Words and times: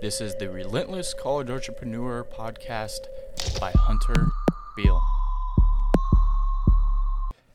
This 0.00 0.22
is 0.22 0.34
the 0.36 0.48
Relentless 0.48 1.12
College 1.12 1.50
Entrepreneur 1.50 2.24
podcast 2.24 3.00
by 3.60 3.70
Hunter 3.72 4.28
Beal. 4.74 4.98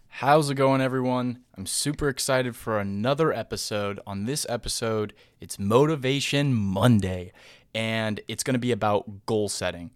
How's 0.09 0.51
it 0.51 0.53
going, 0.53 0.79
everyone? 0.79 1.39
I'm 1.57 1.65
super 1.65 2.07
excited 2.07 2.55
for 2.55 2.79
another 2.79 3.33
episode. 3.33 3.99
On 4.05 4.25
this 4.25 4.45
episode, 4.47 5.15
it's 5.41 5.57
Motivation 5.57 6.53
Monday, 6.53 7.31
and 7.73 8.21
it's 8.27 8.43
going 8.43 8.53
to 8.53 8.59
be 8.59 8.71
about 8.71 9.25
goal 9.25 9.49
setting. 9.49 9.89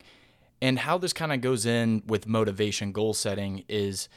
And 0.60 0.80
how 0.80 0.98
this 0.98 1.14
kind 1.14 1.32
of 1.32 1.42
goes 1.42 1.68
in 1.68 2.02
with 2.08 2.26
motivation 2.26 2.92
goal 2.92 3.14
setting 3.14 3.64
is 3.70 4.10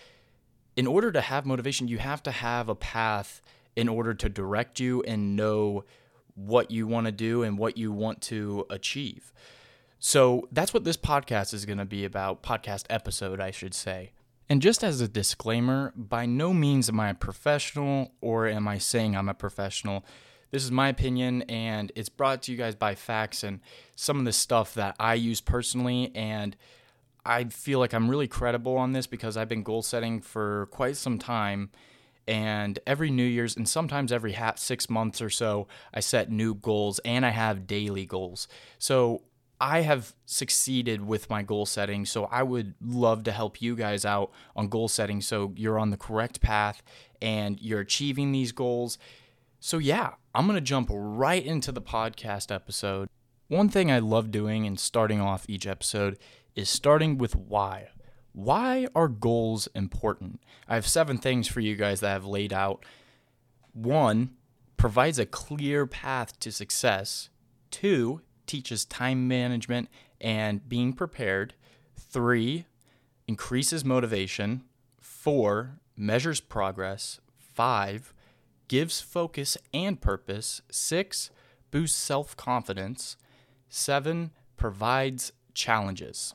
in 0.75 0.87
order 0.87 1.13
to 1.13 1.21
have 1.21 1.45
motivation, 1.45 1.87
you 1.87 1.99
have 1.99 2.23
to 2.23 2.31
have 2.31 2.71
a 2.71 2.75
path 2.75 3.43
in 3.77 3.91
order 3.91 4.15
to 4.15 4.31
direct 4.31 4.81
you 4.81 5.03
and 5.03 5.37
know 5.37 5.85
what 6.35 6.71
you 6.71 6.87
want 6.87 7.07
to 7.07 7.13
do 7.13 7.43
and 7.43 7.59
what 7.59 7.77
you 7.77 7.93
want 7.93 8.21
to 8.23 8.67
achieve. 8.71 9.33
So 9.99 10.49
that's 10.51 10.75
what 10.75 10.85
this 10.85 10.97
podcast 10.97 11.55
is 11.55 11.65
going 11.65 11.79
to 11.79 11.85
be 11.85 12.05
about, 12.05 12.43
podcast 12.43 12.85
episode, 12.91 13.41
I 13.41 13.51
should 13.51 13.75
say. 13.75 14.13
And 14.49 14.61
just 14.61 14.83
as 14.83 15.01
a 15.01 15.09
disclaimer, 15.09 15.93
by 15.97 16.27
no 16.27 16.53
means 16.53 16.89
am 16.89 17.01
I 17.01 17.11
a 17.11 17.15
professional 17.15 18.13
or 18.21 18.47
am 18.49 18.67
I 18.67 18.79
saying 18.79 19.17
I'm 19.17 19.29
a 19.29 19.35
professional. 19.35 20.05
This 20.51 20.65
is 20.65 20.71
my 20.71 20.89
opinion 20.89 21.43
and 21.43 21.91
it's 21.95 22.09
brought 22.09 22.43
to 22.43 22.53
you 22.53 22.59
guys 22.59 22.75
by 22.75 22.95
facts 22.95 23.43
and 23.43 23.61
some 23.97 24.19
of 24.19 24.25
the 24.25 24.33
stuff 24.33 24.75
that 24.75 24.97
I 24.99 25.15
use 25.15 25.41
personally. 25.41 26.11
And 26.15 26.57
I 27.25 27.45
feel 27.45 27.79
like 27.79 27.95
I'm 27.95 28.11
really 28.11 28.29
credible 28.29 28.77
on 28.77 28.93
this 28.93 29.07
because 29.07 29.37
I've 29.37 29.49
been 29.49 29.63
goal 29.63 29.83
setting 29.83 30.21
for 30.21 30.67
quite 30.67 30.97
some 30.97 31.19
time 31.19 31.71
and 32.27 32.79
every 32.87 33.11
New 33.11 33.25
Year's 33.25 33.57
and 33.57 33.69
sometimes 33.69 34.13
every 34.13 34.33
half 34.33 34.59
six 34.59 34.89
months 34.89 35.21
or 35.21 35.31
so, 35.31 35.69
I 35.93 36.01
set 36.01 36.31
new 36.31 36.55
goals 36.55 36.99
and 37.01 37.27
I 37.27 37.31
have 37.31 37.67
daily 37.67 38.07
goals. 38.07 38.49
So 38.79 39.23
I 39.61 39.83
have 39.83 40.15
succeeded 40.27 41.07
with 41.07 41.31
my 41.31 41.43
goal 41.43 41.67
setting. 41.67 42.05
So 42.05 42.25
I 42.25 42.43
would 42.43 42.75
love 42.85 43.23
to 43.25 43.33
help 43.33 43.63
you 43.63 43.77
guys 43.77 44.05
out 44.05 44.33
on 44.57 44.69
goal 44.69 44.89
setting 44.89 45.21
so 45.21 45.53
you're 45.57 45.79
on 45.79 45.91
the 45.91 45.97
correct 45.97 46.41
path 46.41 46.83
and 47.21 47.61
you're 47.61 47.81
achieving 47.81 48.33
these 48.33 48.51
goals. 48.51 48.99
So, 49.61 49.79
yeah, 49.79 50.15
I'm 50.35 50.47
going 50.47 50.57
to 50.57 50.61
jump 50.61 50.89
right 50.91 51.45
into 51.45 51.71
the 51.71 51.81
podcast 51.81 52.53
episode. 52.53 53.09
One 53.47 53.69
thing 53.69 53.93
I 53.93 54.01
love 54.01 54.33
doing 54.33 54.67
and 54.67 54.81
starting 54.81 55.21
off 55.21 55.45
each 55.49 55.69
episode 55.69 56.19
is 56.57 56.69
starting 56.69 57.17
with 57.17 57.37
why. 57.37 57.91
Why 58.33 58.87
are 58.95 59.09
goals 59.09 59.69
important? 59.75 60.41
I 60.69 60.75
have 60.75 60.87
seven 60.87 61.19
things 61.19 61.49
for 61.49 61.61
you 61.61 61.77
guys 61.77 62.01
that 62.01 62.15
I've 62.15 62.25
laid 62.25 62.53
out. 62.53 62.85
One, 63.73 64.31
provides 64.77 65.19
a 65.19 65.27
clear 65.27 65.87
path 65.87 66.39
to 66.41 66.51
success. 66.51 67.29
Two, 67.71 68.23
teaches 68.47 68.85
time 68.85 69.29
management 69.29 69.89
and 70.21 70.69
being 70.69 70.93
prepared. 70.93 71.55
Three, 71.97 72.67
increases 73.29 73.85
motivation. 73.85 74.65
Four, 75.01 75.79
measures 75.97 76.41
progress. 76.41 77.21
Five, 77.37 78.15
gives 78.69 79.01
focus 79.01 79.57
and 79.75 80.01
purpose. 80.01 80.63
Six, 80.71 81.31
boosts 81.71 81.99
self 81.99 82.37
confidence. 82.37 83.17
Seven, 83.69 84.33
provides 84.57 85.33
challenges. 85.55 86.35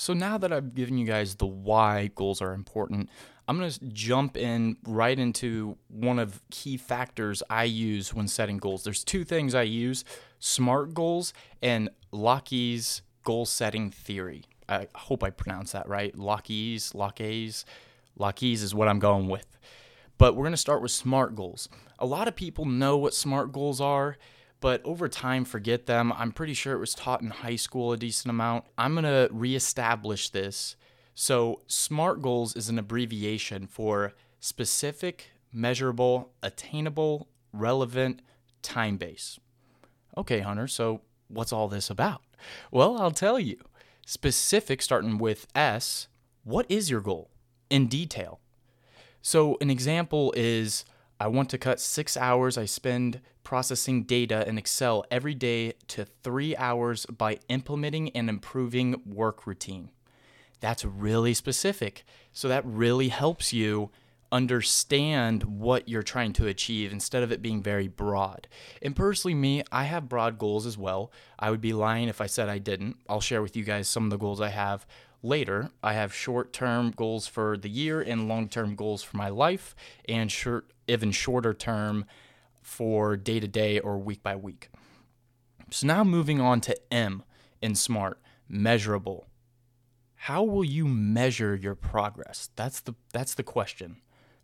So 0.00 0.12
now 0.14 0.38
that 0.38 0.52
I've 0.52 0.76
given 0.76 0.96
you 0.96 1.04
guys 1.04 1.34
the 1.34 1.46
why 1.46 2.10
goals 2.14 2.40
are 2.40 2.52
important, 2.52 3.10
I'm 3.48 3.58
going 3.58 3.68
to 3.68 3.80
jump 3.86 4.36
in 4.36 4.76
right 4.86 5.18
into 5.18 5.76
one 5.88 6.20
of 6.20 6.40
key 6.52 6.76
factors 6.76 7.42
I 7.50 7.64
use 7.64 8.14
when 8.14 8.28
setting 8.28 8.58
goals. 8.58 8.84
There's 8.84 9.02
two 9.02 9.24
things 9.24 9.56
I 9.56 9.62
use, 9.62 10.04
SMART 10.38 10.94
goals 10.94 11.32
and 11.60 11.90
Lockheed's 12.12 13.02
goal 13.24 13.44
setting 13.44 13.90
theory. 13.90 14.44
I 14.68 14.86
hope 14.94 15.24
I 15.24 15.30
pronounced 15.30 15.72
that 15.72 15.88
right. 15.88 16.16
Lockheed's, 16.16 16.94
Lockheed's, 16.94 17.64
Lockheed's 18.16 18.62
is 18.62 18.76
what 18.76 18.86
I'm 18.86 19.00
going 19.00 19.28
with. 19.28 19.58
But 20.16 20.36
we're 20.36 20.44
going 20.44 20.52
to 20.52 20.56
start 20.56 20.80
with 20.80 20.92
SMART 20.92 21.34
goals. 21.34 21.68
A 21.98 22.06
lot 22.06 22.28
of 22.28 22.36
people 22.36 22.66
know 22.66 22.96
what 22.96 23.14
SMART 23.14 23.50
goals 23.50 23.80
are 23.80 24.16
but 24.60 24.80
over 24.84 25.08
time 25.08 25.44
forget 25.44 25.86
them. 25.86 26.12
I'm 26.12 26.32
pretty 26.32 26.54
sure 26.54 26.74
it 26.74 26.80
was 26.80 26.94
taught 26.94 27.22
in 27.22 27.30
high 27.30 27.56
school 27.56 27.92
a 27.92 27.96
decent 27.96 28.30
amount. 28.30 28.64
I'm 28.76 28.94
going 28.94 29.04
to 29.04 29.28
reestablish 29.32 30.30
this. 30.30 30.76
So, 31.14 31.62
SMART 31.66 32.22
goals 32.22 32.54
is 32.54 32.68
an 32.68 32.78
abbreviation 32.78 33.66
for 33.66 34.14
specific, 34.38 35.30
measurable, 35.52 36.32
attainable, 36.42 37.28
relevant, 37.52 38.22
time 38.62 38.96
based. 38.96 39.40
Okay, 40.16 40.40
Hunter, 40.40 40.68
so 40.68 41.00
what's 41.28 41.52
all 41.52 41.68
this 41.68 41.90
about? 41.90 42.22
Well, 42.70 43.00
I'll 43.00 43.10
tell 43.10 43.38
you. 43.38 43.58
Specific, 44.06 44.80
starting 44.80 45.18
with 45.18 45.46
S, 45.54 46.08
what 46.44 46.66
is 46.68 46.90
your 46.90 47.00
goal 47.00 47.30
in 47.68 47.88
detail? 47.88 48.40
So, 49.20 49.58
an 49.60 49.70
example 49.70 50.32
is 50.36 50.84
I 51.20 51.26
want 51.26 51.50
to 51.50 51.58
cut 51.58 51.80
six 51.80 52.16
hours 52.16 52.56
I 52.56 52.64
spend 52.64 53.20
processing 53.48 54.02
data 54.02 54.46
in 54.46 54.58
Excel 54.58 55.06
every 55.10 55.32
day 55.32 55.72
to 55.86 56.04
three 56.22 56.54
hours 56.56 57.06
by 57.06 57.38
implementing 57.48 58.10
and 58.10 58.28
improving 58.28 59.00
work 59.06 59.46
routine. 59.46 59.88
That's 60.60 60.84
really 60.84 61.32
specific. 61.32 62.04
So 62.30 62.46
that 62.48 62.62
really 62.66 63.08
helps 63.08 63.54
you 63.54 63.90
understand 64.30 65.44
what 65.44 65.88
you're 65.88 66.02
trying 66.02 66.34
to 66.34 66.46
achieve 66.46 66.92
instead 66.92 67.22
of 67.22 67.32
it 67.32 67.40
being 67.40 67.62
very 67.62 67.88
broad. 67.88 68.48
And 68.82 68.94
personally, 68.94 69.34
me, 69.34 69.62
I 69.72 69.84
have 69.84 70.10
broad 70.10 70.36
goals 70.36 70.66
as 70.66 70.76
well. 70.76 71.10
I 71.38 71.50
would 71.50 71.62
be 71.62 71.72
lying 71.72 72.08
if 72.08 72.20
I 72.20 72.26
said 72.26 72.50
I 72.50 72.58
didn't. 72.58 72.96
I'll 73.08 73.22
share 73.22 73.40
with 73.40 73.56
you 73.56 73.64
guys 73.64 73.88
some 73.88 74.04
of 74.04 74.10
the 74.10 74.18
goals 74.18 74.42
I 74.42 74.50
have 74.50 74.86
later. 75.22 75.70
I 75.82 75.94
have 75.94 76.12
short 76.12 76.52
term 76.52 76.92
goals 76.94 77.26
for 77.26 77.56
the 77.56 77.70
year 77.70 78.02
and 78.02 78.28
long 78.28 78.50
term 78.50 78.74
goals 78.74 79.02
for 79.02 79.16
my 79.16 79.30
life, 79.30 79.74
and 80.06 80.30
short, 80.30 80.70
even 80.86 81.12
shorter 81.12 81.54
term 81.54 82.04
for 82.68 83.16
day 83.16 83.40
to 83.40 83.48
day 83.48 83.80
or 83.80 83.98
week 83.98 84.22
by 84.22 84.36
week. 84.36 84.68
So 85.70 85.86
now 85.86 86.04
moving 86.04 86.40
on 86.40 86.60
to 86.62 86.76
M 86.92 87.24
in 87.62 87.74
SMART, 87.74 88.20
measurable. 88.48 89.26
How 90.14 90.42
will 90.42 90.64
you 90.64 90.86
measure 90.86 91.56
your 91.56 91.74
progress? 91.74 92.50
That's 92.56 92.80
the 92.80 92.94
that's 93.12 93.34
the 93.34 93.42
question. 93.42 93.96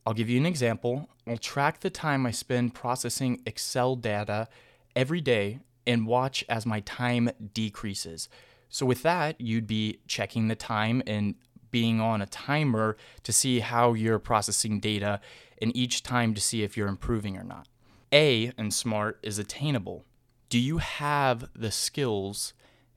I'll 0.06 0.14
give 0.14 0.28
you 0.28 0.38
an 0.38 0.46
example. 0.46 1.08
I'll 1.26 1.36
track 1.36 1.80
the 1.80 1.90
time 1.90 2.26
I 2.26 2.30
spend 2.30 2.74
processing 2.74 3.42
Excel 3.46 3.94
data 3.94 4.48
every 4.96 5.20
day 5.20 5.60
and 5.86 6.06
watch 6.06 6.44
as 6.48 6.66
my 6.66 6.80
time 6.80 7.30
decreases. 7.52 8.28
So 8.68 8.86
with 8.86 9.02
that, 9.02 9.40
you'd 9.40 9.66
be 9.66 10.00
checking 10.06 10.48
the 10.48 10.56
time 10.56 11.02
and 11.06 11.34
being 11.70 12.00
on 12.00 12.22
a 12.22 12.26
timer 12.26 12.96
to 13.22 13.32
see 13.32 13.60
how 13.60 13.92
you're 13.94 14.18
processing 14.18 14.80
data 14.80 15.20
and 15.60 15.76
each 15.76 16.02
time 16.02 16.34
to 16.34 16.40
see 16.40 16.62
if 16.62 16.76
you're 16.76 16.88
improving 16.88 17.36
or 17.36 17.44
not. 17.44 17.68
A 18.14 18.52
in 18.56 18.70
SMART 18.70 19.18
is 19.24 19.40
attainable. 19.40 20.04
Do 20.48 20.60
you 20.60 20.78
have 20.78 21.50
the 21.52 21.72
skills 21.72 22.54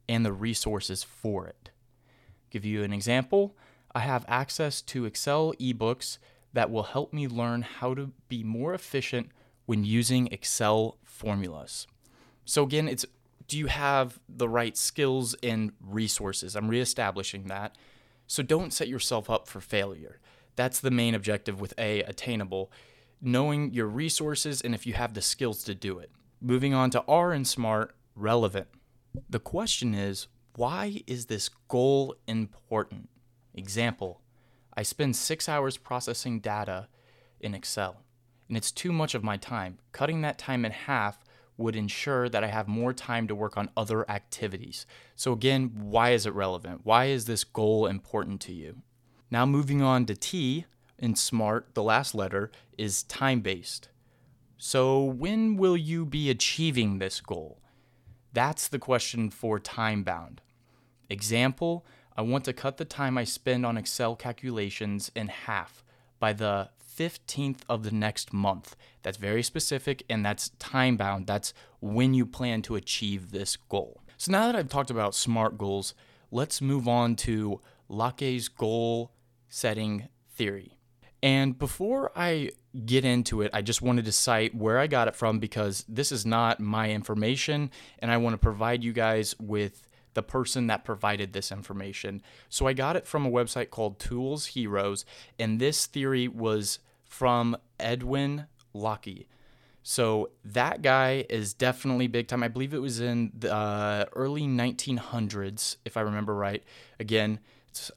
and 0.07 0.23
the 0.23 0.31
resources 0.31 1.03
for 1.03 1.47
it? 1.47 1.71
Give 2.51 2.63
you 2.63 2.83
an 2.83 2.93
example. 2.93 3.57
I 3.95 4.01
have 4.01 4.25
access 4.27 4.79
to 4.83 5.05
Excel 5.05 5.53
ebooks 5.59 6.19
that 6.53 6.69
will 6.69 6.83
help 6.83 7.13
me 7.13 7.27
learn 7.27 7.63
how 7.63 7.95
to 7.95 8.11
be 8.29 8.43
more 8.43 8.75
efficient 8.75 9.29
when 9.65 9.83
using 9.83 10.27
Excel 10.27 10.99
formulas. 11.03 11.87
So 12.45 12.61
again, 12.61 12.87
it's 12.87 13.05
do 13.47 13.57
you 13.57 13.67
have 13.67 14.19
the 14.29 14.47
right 14.47 14.77
skills 14.77 15.35
and 15.41 15.71
resources? 15.81 16.55
I'm 16.55 16.67
reestablishing 16.67 17.45
that. 17.45 17.75
So 18.27 18.43
don't 18.43 18.71
set 18.73 18.87
yourself 18.87 19.29
up 19.29 19.47
for 19.47 19.61
failure. 19.61 20.19
That's 20.55 20.79
the 20.79 20.91
main 20.91 21.15
objective 21.15 21.59
with 21.59 21.73
A, 21.79 22.01
attainable 22.03 22.71
knowing 23.21 23.73
your 23.73 23.87
resources 23.87 24.61
and 24.61 24.75
if 24.75 24.85
you 24.85 24.93
have 24.93 25.13
the 25.13 25.21
skills 25.21 25.63
to 25.63 25.75
do 25.75 25.99
it. 25.99 26.11
Moving 26.41 26.73
on 26.73 26.89
to 26.91 27.03
R 27.07 27.31
and 27.31 27.47
SMART, 27.47 27.95
relevant. 28.15 28.67
The 29.29 29.39
question 29.39 29.93
is, 29.93 30.27
why 30.55 31.01
is 31.07 31.25
this 31.25 31.49
goal 31.67 32.15
important? 32.27 33.09
Example, 33.53 34.21
I 34.75 34.83
spend 34.83 35.15
six 35.15 35.49
hours 35.49 35.77
processing 35.77 36.39
data 36.39 36.87
in 37.39 37.55
Excel, 37.55 38.03
and 38.47 38.57
it's 38.57 38.71
too 38.71 38.91
much 38.91 39.15
of 39.15 39.23
my 39.23 39.37
time. 39.37 39.79
Cutting 39.91 40.21
that 40.21 40.37
time 40.37 40.65
in 40.65 40.71
half 40.71 41.23
would 41.57 41.75
ensure 41.75 42.29
that 42.29 42.43
I 42.43 42.47
have 42.47 42.67
more 42.67 42.93
time 42.93 43.27
to 43.27 43.35
work 43.35 43.57
on 43.57 43.71
other 43.75 44.09
activities. 44.09 44.85
So, 45.15 45.33
again, 45.33 45.71
why 45.73 46.11
is 46.11 46.27
it 46.27 46.33
relevant? 46.33 46.81
Why 46.83 47.05
is 47.05 47.25
this 47.25 47.43
goal 47.43 47.87
important 47.87 48.41
to 48.41 48.53
you? 48.53 48.83
Now, 49.31 49.45
moving 49.45 49.81
on 49.81 50.05
to 50.05 50.15
T, 50.15 50.65
in 50.99 51.15
SMART, 51.15 51.73
the 51.73 51.83
last 51.83 52.15
letter, 52.15 52.51
is 52.77 53.03
time 53.03 53.41
based. 53.41 53.89
So, 54.57 55.03
when 55.03 55.57
will 55.57 55.77
you 55.77 56.05
be 56.05 56.29
achieving 56.29 56.97
this 56.97 57.21
goal? 57.21 57.61
That's 58.33 58.67
the 58.67 58.79
question 58.79 59.29
for 59.29 59.59
time 59.59 60.03
bound. 60.03 60.41
Example 61.09 61.85
I 62.17 62.21
want 62.21 62.45
to 62.45 62.53
cut 62.53 62.77
the 62.77 62.85
time 62.85 63.15
I 63.15 63.23
spend 63.25 63.63
on 63.63 63.77
Excel 63.77 64.15
calculations 64.15 65.11
in 65.15 65.27
half 65.27 65.83
by 66.19 66.33
the 66.33 66.69
15th 66.97 67.59
of 67.69 67.83
the 67.83 67.91
next 67.91 68.33
month. 68.33 68.75
That's 69.03 69.17
very 69.17 69.43
specific 69.43 70.03
and 70.09 70.25
that's 70.25 70.49
time 70.57 70.97
bound. 70.97 71.27
That's 71.27 71.53
when 71.79 72.15
you 72.15 72.25
plan 72.25 72.63
to 72.63 72.75
achieve 72.75 73.29
this 73.29 73.55
goal. 73.55 74.01
So 74.17 74.31
now 74.31 74.47
that 74.47 74.55
I've 74.55 74.69
talked 74.69 74.89
about 74.89 75.13
SMART 75.13 75.59
goals, 75.59 75.93
let's 76.31 76.59
move 76.59 76.87
on 76.87 77.15
to 77.17 77.61
Locke's 77.87 78.47
goal 78.47 79.11
setting 79.47 80.07
theory. 80.33 80.76
And 81.23 81.57
before 81.57 82.11
I 82.15 82.51
get 82.85 83.03
into 83.03 83.41
it, 83.41 83.51
I 83.53 83.61
just 83.61 83.81
wanted 83.81 84.05
to 84.05 84.11
cite 84.11 84.53
where 84.53 84.77
I 84.77 84.87
got 84.87 85.07
it 85.07 85.15
from 85.15 85.39
because 85.39 85.83
this 85.87 86.11
is 86.11 86.25
not 86.25 86.59
my 86.59 86.91
information 86.91 87.71
and 87.99 88.11
I 88.11 88.17
want 88.17 88.33
to 88.33 88.37
provide 88.37 88.83
you 88.83 88.93
guys 88.93 89.35
with 89.39 89.87
the 90.13 90.23
person 90.23 90.65
that 90.65 90.83
provided 90.83 91.33
this 91.33 91.51
information. 91.51 92.23
So 92.49 92.65
I 92.65 92.73
got 92.73 92.95
it 92.95 93.05
from 93.05 93.25
a 93.25 93.29
website 93.29 93.69
called 93.69 93.99
Tools 93.99 94.47
Heroes, 94.47 95.05
and 95.37 95.59
this 95.59 95.85
theory 95.85 96.27
was 96.27 96.79
from 97.03 97.55
Edwin 97.79 98.47
Locke. 98.73 99.27
So 99.83 100.31
that 100.43 100.81
guy 100.81 101.23
is 101.29 101.53
definitely 101.53 102.07
big 102.07 102.27
time. 102.27 102.41
I 102.41 102.47
believe 102.47 102.73
it 102.73 102.81
was 102.81 102.99
in 102.99 103.31
the 103.37 103.53
uh, 103.53 104.05
early 104.13 104.41
1900s, 104.41 105.77
if 105.85 105.95
I 105.95 106.01
remember 106.01 106.33
right. 106.33 106.63
Again, 106.99 107.39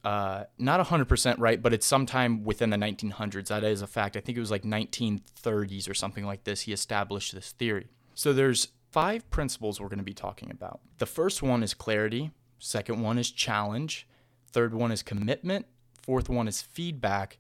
uh, 0.05 0.45
not 0.59 0.85
100% 0.85 1.35
right, 1.39 1.61
but 1.61 1.73
it's 1.73 1.87
sometime 1.87 2.45
within 2.45 2.71
the 2.71 2.77
1900s. 2.77 3.49
That 3.49 3.65
is 3.65 3.83
a 3.83 3.87
fact. 3.87 4.17
I 4.17 4.21
think 4.21 4.37
it 4.37 4.41
was 4.41 4.51
like 4.51 4.63
1930s 4.63 5.89
or 5.89 5.95
something 5.95 6.25
like 6.25 6.45
this. 6.45 6.63
He 6.63 6.73
established 6.73 7.35
this 7.35 7.53
theory. 7.53 7.89
So 8.15 8.33
there's 8.33 8.69
five 8.91 9.29
principles 9.31 9.81
we're 9.81 9.89
going 9.89 9.99
to 9.99 10.05
be 10.05 10.15
talking 10.15 10.51
about. 10.51 10.81
The 10.99 11.07
first 11.07 11.43
one 11.43 11.63
is 11.63 11.75
clarity, 11.75 12.31
second 12.59 13.01
one 13.01 13.19
is 13.19 13.31
challenge, 13.31 14.07
third 14.53 14.75
one 14.75 14.93
is 14.93 15.03
commitment, 15.03 15.67
fourth 16.03 16.29
one 16.29 16.49
is 16.49 16.61
feedback. 16.61 17.39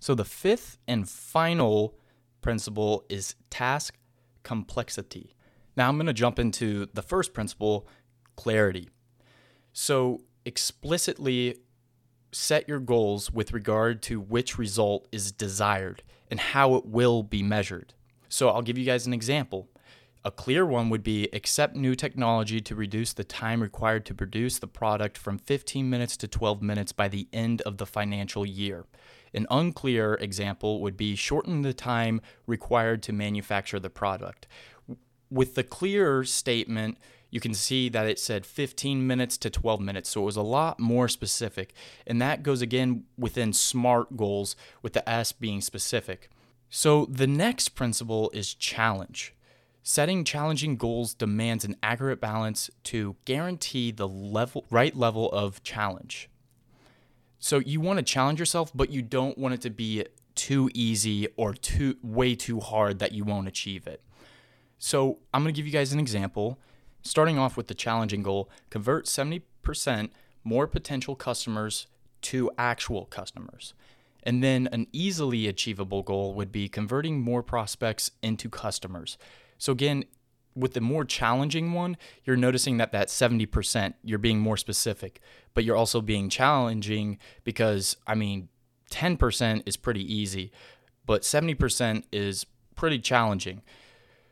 So 0.00 0.14
the 0.14 0.24
fifth 0.24 0.78
and 0.86 1.08
final 1.08 1.94
principle 2.40 3.04
is 3.08 3.34
task 3.50 3.96
complexity. 4.42 5.34
Now 5.76 5.88
I'm 5.88 5.96
going 5.96 6.06
to 6.06 6.12
jump 6.12 6.38
into 6.38 6.88
the 6.94 7.02
first 7.02 7.34
principle, 7.34 7.86
clarity. 8.36 8.88
So 9.72 10.22
explicitly 10.44 11.58
set 12.32 12.68
your 12.68 12.80
goals 12.80 13.30
with 13.30 13.52
regard 13.52 14.02
to 14.02 14.20
which 14.20 14.58
result 14.58 15.06
is 15.12 15.32
desired 15.32 16.02
and 16.30 16.38
how 16.38 16.74
it 16.74 16.86
will 16.86 17.22
be 17.22 17.42
measured. 17.42 17.94
So 18.28 18.48
I'll 18.50 18.62
give 18.62 18.78
you 18.78 18.84
guys 18.84 19.06
an 19.06 19.14
example. 19.14 19.68
A 20.24 20.30
clear 20.30 20.66
one 20.66 20.90
would 20.90 21.02
be 21.02 21.28
accept 21.32 21.76
new 21.76 21.94
technology 21.94 22.60
to 22.60 22.74
reduce 22.74 23.12
the 23.12 23.24
time 23.24 23.62
required 23.62 24.04
to 24.06 24.14
produce 24.14 24.58
the 24.58 24.66
product 24.66 25.16
from 25.16 25.38
15 25.38 25.88
minutes 25.88 26.16
to 26.18 26.28
12 26.28 26.60
minutes 26.60 26.92
by 26.92 27.08
the 27.08 27.28
end 27.32 27.62
of 27.62 27.78
the 27.78 27.86
financial 27.86 28.44
year. 28.44 28.84
An 29.32 29.46
unclear 29.50 30.14
example 30.14 30.80
would 30.80 30.96
be 30.96 31.14
shorten 31.14 31.62
the 31.62 31.72
time 31.72 32.20
required 32.46 33.02
to 33.04 33.12
manufacture 33.12 33.78
the 33.78 33.90
product. 33.90 34.46
With 35.30 35.54
the 35.54 35.62
clear 35.62 36.24
statement, 36.24 36.98
you 37.30 37.40
can 37.40 37.54
see 37.54 37.88
that 37.88 38.06
it 38.06 38.18
said 38.18 38.46
15 38.46 39.06
minutes 39.06 39.36
to 39.38 39.50
12 39.50 39.80
minutes. 39.80 40.10
So 40.10 40.22
it 40.22 40.26
was 40.26 40.36
a 40.36 40.42
lot 40.42 40.80
more 40.80 41.08
specific. 41.08 41.74
And 42.06 42.20
that 42.22 42.42
goes 42.42 42.62
again 42.62 43.04
within 43.18 43.52
SMART 43.52 44.16
goals, 44.16 44.56
with 44.82 44.94
the 44.94 45.08
S 45.08 45.32
being 45.32 45.60
specific. 45.60 46.30
So 46.70 47.06
the 47.06 47.26
next 47.26 47.70
principle 47.70 48.30
is 48.32 48.54
challenge. 48.54 49.34
Setting 49.82 50.24
challenging 50.24 50.76
goals 50.76 51.14
demands 51.14 51.64
an 51.64 51.76
accurate 51.82 52.20
balance 52.20 52.70
to 52.84 53.16
guarantee 53.24 53.90
the 53.90 54.08
level 54.08 54.66
right 54.70 54.94
level 54.94 55.30
of 55.30 55.62
challenge. 55.62 56.28
So 57.38 57.58
you 57.58 57.80
want 57.80 57.98
to 57.98 58.02
challenge 58.02 58.38
yourself, 58.38 58.70
but 58.74 58.90
you 58.90 59.00
don't 59.00 59.38
want 59.38 59.54
it 59.54 59.60
to 59.62 59.70
be 59.70 60.04
too 60.34 60.70
easy 60.74 61.28
or 61.36 61.54
too 61.54 61.96
way 62.02 62.34
too 62.34 62.60
hard 62.60 62.98
that 62.98 63.12
you 63.12 63.24
won't 63.24 63.48
achieve 63.48 63.86
it. 63.86 64.02
So 64.78 65.18
I'm 65.32 65.42
going 65.42 65.54
to 65.54 65.58
give 65.58 65.66
you 65.66 65.72
guys 65.72 65.92
an 65.92 66.00
example. 66.00 66.58
Starting 67.02 67.38
off 67.38 67.56
with 67.56 67.68
the 67.68 67.74
challenging 67.74 68.22
goal, 68.22 68.50
convert 68.70 69.06
70% 69.06 70.10
more 70.44 70.66
potential 70.66 71.14
customers 71.14 71.86
to 72.22 72.50
actual 72.58 73.06
customers. 73.06 73.74
And 74.22 74.42
then 74.42 74.68
an 74.72 74.86
easily 74.92 75.46
achievable 75.46 76.02
goal 76.02 76.34
would 76.34 76.52
be 76.52 76.68
converting 76.68 77.20
more 77.20 77.42
prospects 77.42 78.10
into 78.22 78.48
customers. 78.48 79.16
So 79.58 79.72
again, 79.72 80.04
with 80.54 80.74
the 80.74 80.80
more 80.80 81.04
challenging 81.04 81.72
one, 81.72 81.96
you're 82.24 82.36
noticing 82.36 82.78
that 82.78 82.92
that 82.92 83.08
70%, 83.08 83.94
you're 84.02 84.18
being 84.18 84.40
more 84.40 84.56
specific, 84.56 85.20
but 85.54 85.64
you're 85.64 85.76
also 85.76 86.00
being 86.00 86.28
challenging 86.28 87.18
because, 87.44 87.96
I 88.06 88.14
mean, 88.14 88.48
10% 88.90 89.62
is 89.66 89.76
pretty 89.76 90.12
easy, 90.12 90.50
but 91.06 91.22
70% 91.22 92.04
is 92.12 92.44
pretty 92.74 92.98
challenging. 92.98 93.62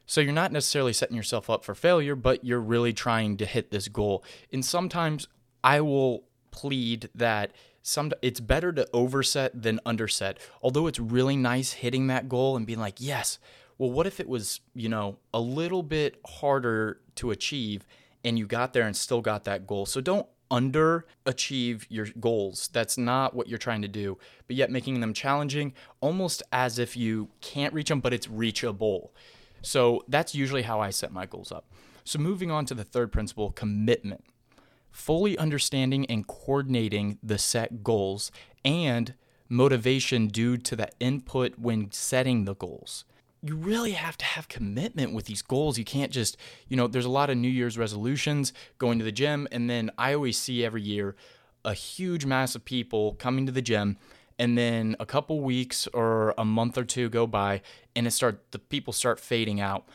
So 0.06 0.20
you're 0.20 0.32
not 0.32 0.52
necessarily 0.52 0.92
setting 0.92 1.16
yourself 1.16 1.50
up 1.50 1.64
for 1.64 1.74
failure, 1.74 2.14
but 2.14 2.44
you're 2.44 2.60
really 2.60 2.92
trying 2.92 3.36
to 3.38 3.46
hit 3.46 3.70
this 3.70 3.88
goal. 3.88 4.24
And 4.52 4.64
sometimes 4.64 5.28
I 5.64 5.80
will 5.80 6.24
plead 6.52 7.10
that 7.14 7.52
some 7.82 8.12
it's 8.22 8.40
better 8.40 8.72
to 8.72 8.88
overset 8.92 9.62
than 9.62 9.80
underset. 9.86 10.38
Although 10.62 10.86
it's 10.86 10.98
really 10.98 11.36
nice 11.36 11.72
hitting 11.72 12.06
that 12.06 12.28
goal 12.28 12.56
and 12.56 12.66
being 12.66 12.80
like, 12.80 12.96
"Yes, 12.98 13.38
well, 13.78 13.90
what 13.90 14.06
if 14.06 14.20
it 14.20 14.28
was, 14.28 14.60
you 14.74 14.88
know, 14.88 15.18
a 15.34 15.40
little 15.40 15.82
bit 15.82 16.18
harder 16.26 17.00
to 17.16 17.30
achieve 17.30 17.86
and 18.24 18.38
you 18.38 18.46
got 18.46 18.72
there 18.72 18.86
and 18.86 18.96
still 18.96 19.20
got 19.20 19.44
that 19.44 19.66
goal? 19.66 19.86
So 19.86 20.00
don't 20.00 20.26
underachieve 20.50 21.84
your 21.88 22.06
goals. 22.18 22.68
That's 22.72 22.96
not 22.96 23.34
what 23.34 23.48
you're 23.48 23.58
trying 23.58 23.82
to 23.82 23.88
do, 23.88 24.18
but 24.46 24.56
yet 24.56 24.70
making 24.70 25.00
them 25.00 25.12
challenging 25.12 25.74
almost 26.00 26.42
as 26.52 26.78
if 26.78 26.96
you 26.96 27.28
can't 27.40 27.74
reach 27.74 27.88
them, 27.88 28.00
but 28.00 28.12
it's 28.12 28.28
reachable. 28.28 29.12
So 29.66 30.04
that's 30.06 30.32
usually 30.32 30.62
how 30.62 30.80
I 30.80 30.90
set 30.90 31.12
my 31.12 31.26
goals 31.26 31.50
up. 31.50 31.66
So 32.04 32.20
moving 32.20 32.52
on 32.52 32.66
to 32.66 32.74
the 32.74 32.84
third 32.84 33.10
principle 33.10 33.50
commitment. 33.50 34.24
Fully 34.92 35.36
understanding 35.36 36.06
and 36.06 36.26
coordinating 36.26 37.18
the 37.20 37.36
set 37.36 37.82
goals 37.82 38.30
and 38.64 39.14
motivation 39.48 40.28
due 40.28 40.56
to 40.56 40.76
the 40.76 40.88
input 41.00 41.58
when 41.58 41.90
setting 41.90 42.44
the 42.44 42.54
goals 42.54 43.04
you 43.42 43.54
really 43.54 43.92
have 43.92 44.16
to 44.16 44.24
have 44.24 44.48
commitment 44.48 45.12
with 45.12 45.26
these 45.26 45.42
goals. 45.42 45.78
You 45.78 45.84
can't 45.84 46.10
just, 46.10 46.36
you 46.68 46.76
know, 46.76 46.88
there's 46.88 47.04
a 47.04 47.10
lot 47.10 47.30
of 47.30 47.36
New 47.36 47.48
Year's 47.48 47.78
resolutions 47.78 48.52
going 48.78 48.98
to 48.98 49.04
the 49.04 49.12
gym. 49.12 49.46
And 49.52 49.70
then 49.70 49.90
I 49.96 50.14
always 50.14 50.36
see 50.36 50.64
every 50.64 50.82
year 50.82 51.14
a 51.64 51.74
huge 51.74 52.24
mass 52.24 52.54
of 52.54 52.64
people 52.64 53.14
coming 53.14 53.46
to 53.46 53.52
the 53.52 53.62
gym. 53.62 53.98
And 54.38 54.56
then 54.56 54.96
a 55.00 55.06
couple 55.06 55.40
weeks 55.40 55.86
or 55.88 56.34
a 56.36 56.44
month 56.44 56.76
or 56.76 56.84
two 56.84 57.08
go 57.08 57.26
by 57.26 57.62
and 57.94 58.06
it 58.06 58.10
start 58.10 58.50
the 58.50 58.58
people 58.58 58.92
start 58.92 59.18
fading 59.18 59.60
out. 59.60 59.88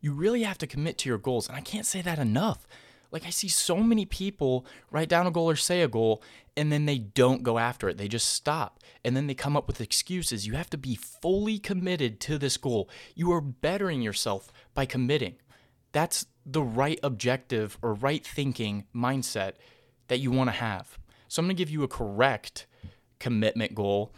You 0.00 0.12
really 0.12 0.42
have 0.42 0.58
to 0.58 0.66
commit 0.66 0.98
to 0.98 1.08
your 1.08 1.18
goals. 1.18 1.48
And 1.48 1.56
I 1.56 1.60
can't 1.60 1.86
say 1.86 2.02
that 2.02 2.18
enough. 2.18 2.66
Like 3.12 3.24
I 3.24 3.30
see 3.30 3.46
so 3.46 3.76
many 3.76 4.04
people 4.04 4.66
write 4.90 5.08
down 5.08 5.26
a 5.28 5.30
goal 5.30 5.48
or 5.48 5.54
say 5.54 5.82
a 5.82 5.88
goal 5.88 6.22
and 6.56 6.72
then 6.72 6.86
they 6.86 6.98
don't 6.98 7.44
go 7.44 7.58
after 7.58 7.88
it. 7.88 7.96
They 7.96 8.08
just 8.08 8.28
stop. 8.28 8.80
And 9.04 9.16
then 9.16 9.28
they 9.28 9.34
come 9.34 9.56
up 9.56 9.68
with 9.68 9.80
excuses. 9.80 10.46
You 10.46 10.54
have 10.54 10.70
to 10.70 10.76
be 10.76 10.96
fully 10.96 11.58
committed 11.58 12.18
to 12.20 12.38
this 12.38 12.56
goal. 12.56 12.90
You 13.14 13.30
are 13.32 13.40
bettering 13.40 14.02
yourself 14.02 14.52
by 14.74 14.86
committing. 14.86 15.36
That's 15.92 16.26
the 16.44 16.62
right 16.62 16.98
objective 17.04 17.78
or 17.82 17.94
right 17.94 18.26
thinking 18.26 18.86
mindset 18.94 19.52
that 20.08 20.18
you 20.18 20.32
want 20.32 20.48
to 20.48 20.56
have. 20.56 20.98
So 21.28 21.40
I'm 21.40 21.46
going 21.46 21.56
to 21.56 21.60
give 21.60 21.70
you 21.70 21.84
a 21.84 21.88
correct 21.88 22.66
commitment 23.18 23.74
goal. 23.74 24.12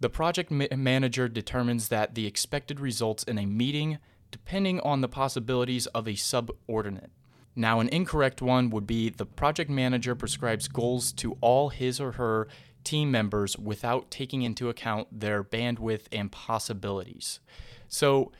The 0.00 0.08
project 0.08 0.50
ma- 0.50 0.66
manager 0.76 1.28
determines 1.28 1.88
that 1.88 2.14
the 2.14 2.26
expected 2.26 2.80
results 2.80 3.22
in 3.24 3.38
a 3.38 3.46
meeting 3.46 3.98
depending 4.30 4.80
on 4.80 5.00
the 5.00 5.08
possibilities 5.08 5.86
of 5.88 6.06
a 6.06 6.14
subordinate. 6.14 7.10
Now, 7.56 7.80
an 7.80 7.88
incorrect 7.88 8.40
one 8.40 8.70
would 8.70 8.86
be 8.86 9.10
the 9.10 9.26
project 9.26 9.70
manager 9.70 10.14
prescribes 10.14 10.68
goals 10.68 11.12
to 11.14 11.36
all 11.40 11.70
his 11.70 12.00
or 12.00 12.12
her 12.12 12.48
team 12.84 13.10
members 13.10 13.58
without 13.58 14.10
taking 14.10 14.42
into 14.42 14.68
account 14.68 15.08
their 15.12 15.42
bandwidth 15.42 16.06
and 16.12 16.30
possibilities. 16.30 17.40
So, 17.88 18.32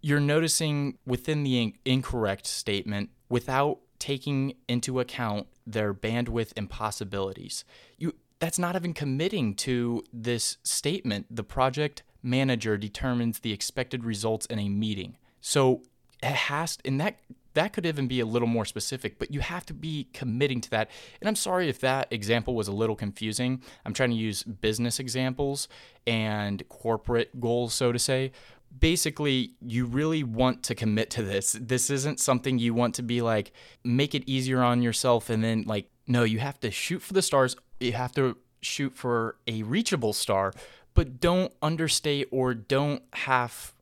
you're 0.00 0.20
noticing 0.20 0.98
within 1.06 1.42
the 1.44 1.62
in- 1.62 1.72
incorrect 1.84 2.46
statement 2.46 3.10
without 3.28 3.80
taking 3.98 4.54
into 4.68 5.00
account 5.00 5.46
their 5.66 5.94
bandwidth 5.94 6.52
and 6.56 6.68
possibilities. 6.68 7.64
You 7.96 8.14
that's 8.40 8.58
not 8.58 8.76
even 8.76 8.92
committing 8.92 9.54
to 9.54 10.02
this 10.12 10.58
statement. 10.62 11.26
The 11.30 11.44
project 11.44 12.02
manager 12.22 12.76
determines 12.76 13.40
the 13.40 13.52
expected 13.52 14.04
results 14.04 14.46
in 14.46 14.58
a 14.58 14.68
meeting. 14.68 15.16
So 15.40 15.82
it 16.22 16.32
has 16.32 16.78
and 16.84 17.00
that 17.00 17.18
that 17.54 17.72
could 17.72 17.86
even 17.86 18.08
be 18.08 18.20
a 18.20 18.26
little 18.26 18.48
more 18.48 18.64
specific, 18.64 19.18
but 19.18 19.30
you 19.32 19.40
have 19.40 19.64
to 19.66 19.74
be 19.74 20.08
committing 20.12 20.60
to 20.60 20.70
that. 20.70 20.90
And 21.20 21.28
I'm 21.28 21.36
sorry 21.36 21.68
if 21.68 21.80
that 21.80 22.08
example 22.12 22.54
was 22.54 22.68
a 22.68 22.72
little 22.72 22.96
confusing. 22.96 23.62
I'm 23.84 23.94
trying 23.94 24.10
to 24.10 24.16
use 24.16 24.42
business 24.42 24.98
examples 24.98 25.68
and 26.06 26.68
corporate 26.68 27.40
goals, 27.40 27.72
so 27.72 27.92
to 27.92 27.98
say. 27.98 28.32
Basically, 28.76 29.54
you 29.60 29.86
really 29.86 30.24
want 30.24 30.64
to 30.64 30.74
commit 30.74 31.10
to 31.10 31.22
this. 31.22 31.56
This 31.60 31.90
isn't 31.90 32.18
something 32.18 32.58
you 32.58 32.74
want 32.74 32.96
to 32.96 33.02
be 33.04 33.22
like, 33.22 33.52
make 33.84 34.16
it 34.16 34.28
easier 34.28 34.60
on 34.62 34.82
yourself 34.82 35.30
and 35.30 35.44
then, 35.44 35.62
like, 35.62 35.88
no, 36.08 36.24
you 36.24 36.40
have 36.40 36.58
to 36.60 36.72
shoot 36.72 37.00
for 37.00 37.12
the 37.12 37.22
stars. 37.22 37.54
You 37.80 37.92
have 37.92 38.12
to 38.12 38.36
shoot 38.60 38.94
for 38.94 39.36
a 39.46 39.62
reachable 39.62 40.12
star, 40.12 40.52
but 40.94 41.20
don't 41.20 41.52
understate 41.60 42.28
or 42.30 42.54
don't 42.54 43.02
half 43.12 43.74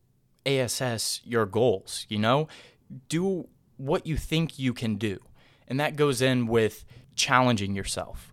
ASS 0.47 1.21
your 1.25 1.47
goals, 1.47 2.07
you 2.09 2.19
know? 2.19 2.49
Do 3.09 3.49
what 3.77 4.07
you 4.07 4.17
think 4.17 4.59
you 4.59 4.73
can 4.73 4.97
do. 4.97 5.19
And 5.69 5.79
that 5.81 5.97
goes 5.97 6.21
in 6.21 6.47
with 6.47 6.85
challenging 7.15 7.75
yourself. 7.75 8.33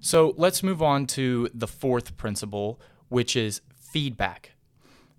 So 0.00 0.34
let's 0.36 0.62
move 0.62 0.82
on 0.82 1.06
to 1.08 1.48
the 1.54 1.68
fourth 1.68 2.16
principle, 2.16 2.80
which 3.08 3.36
is 3.36 3.60
feedback. 3.74 4.52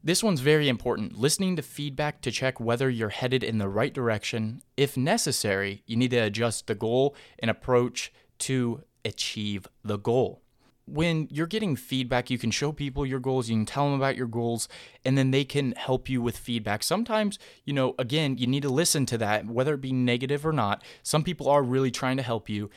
This 0.03 0.21
one's 0.21 0.41
very 0.41 0.67
important. 0.67 1.17
Listening 1.17 1.55
to 1.55 1.61
feedback 1.61 2.19
to 2.21 2.31
check 2.31 2.59
whether 2.59 2.89
you're 2.89 3.09
headed 3.09 3.43
in 3.43 3.57
the 3.57 3.69
right 3.69 3.93
direction. 3.93 4.61
If 4.75 4.97
necessary, 4.97 5.83
you 5.85 5.95
need 5.95 6.11
to 6.11 6.17
adjust 6.17 6.67
the 6.67 6.75
goal 6.75 7.15
and 7.39 7.49
approach 7.49 8.11
to 8.39 8.83
achieve 9.05 9.67
the 9.83 9.97
goal. 9.97 10.41
When 10.85 11.29
you're 11.31 11.47
getting 11.47 11.77
feedback, 11.77 12.29
you 12.29 12.37
can 12.37 12.51
show 12.51 12.73
people 12.73 13.05
your 13.05 13.21
goals, 13.21 13.49
you 13.49 13.55
can 13.55 13.65
tell 13.65 13.85
them 13.85 13.93
about 13.93 14.17
your 14.17 14.27
goals, 14.27 14.67
and 15.05 15.17
then 15.17 15.31
they 15.31 15.45
can 15.45 15.71
help 15.73 16.09
you 16.09 16.21
with 16.21 16.37
feedback. 16.37 16.83
Sometimes, 16.83 17.39
you 17.63 17.71
know, 17.71 17.95
again, 17.97 18.37
you 18.37 18.47
need 18.47 18.63
to 18.63 18.69
listen 18.69 19.05
to 19.05 19.17
that, 19.19 19.45
whether 19.45 19.75
it 19.75 19.81
be 19.81 19.93
negative 19.93 20.45
or 20.45 20.51
not. 20.51 20.83
Some 21.01 21.23
people 21.23 21.47
are 21.47 21.63
really 21.63 21.91
trying 21.91 22.17
to 22.17 22.23
help 22.23 22.49
you. 22.49 22.69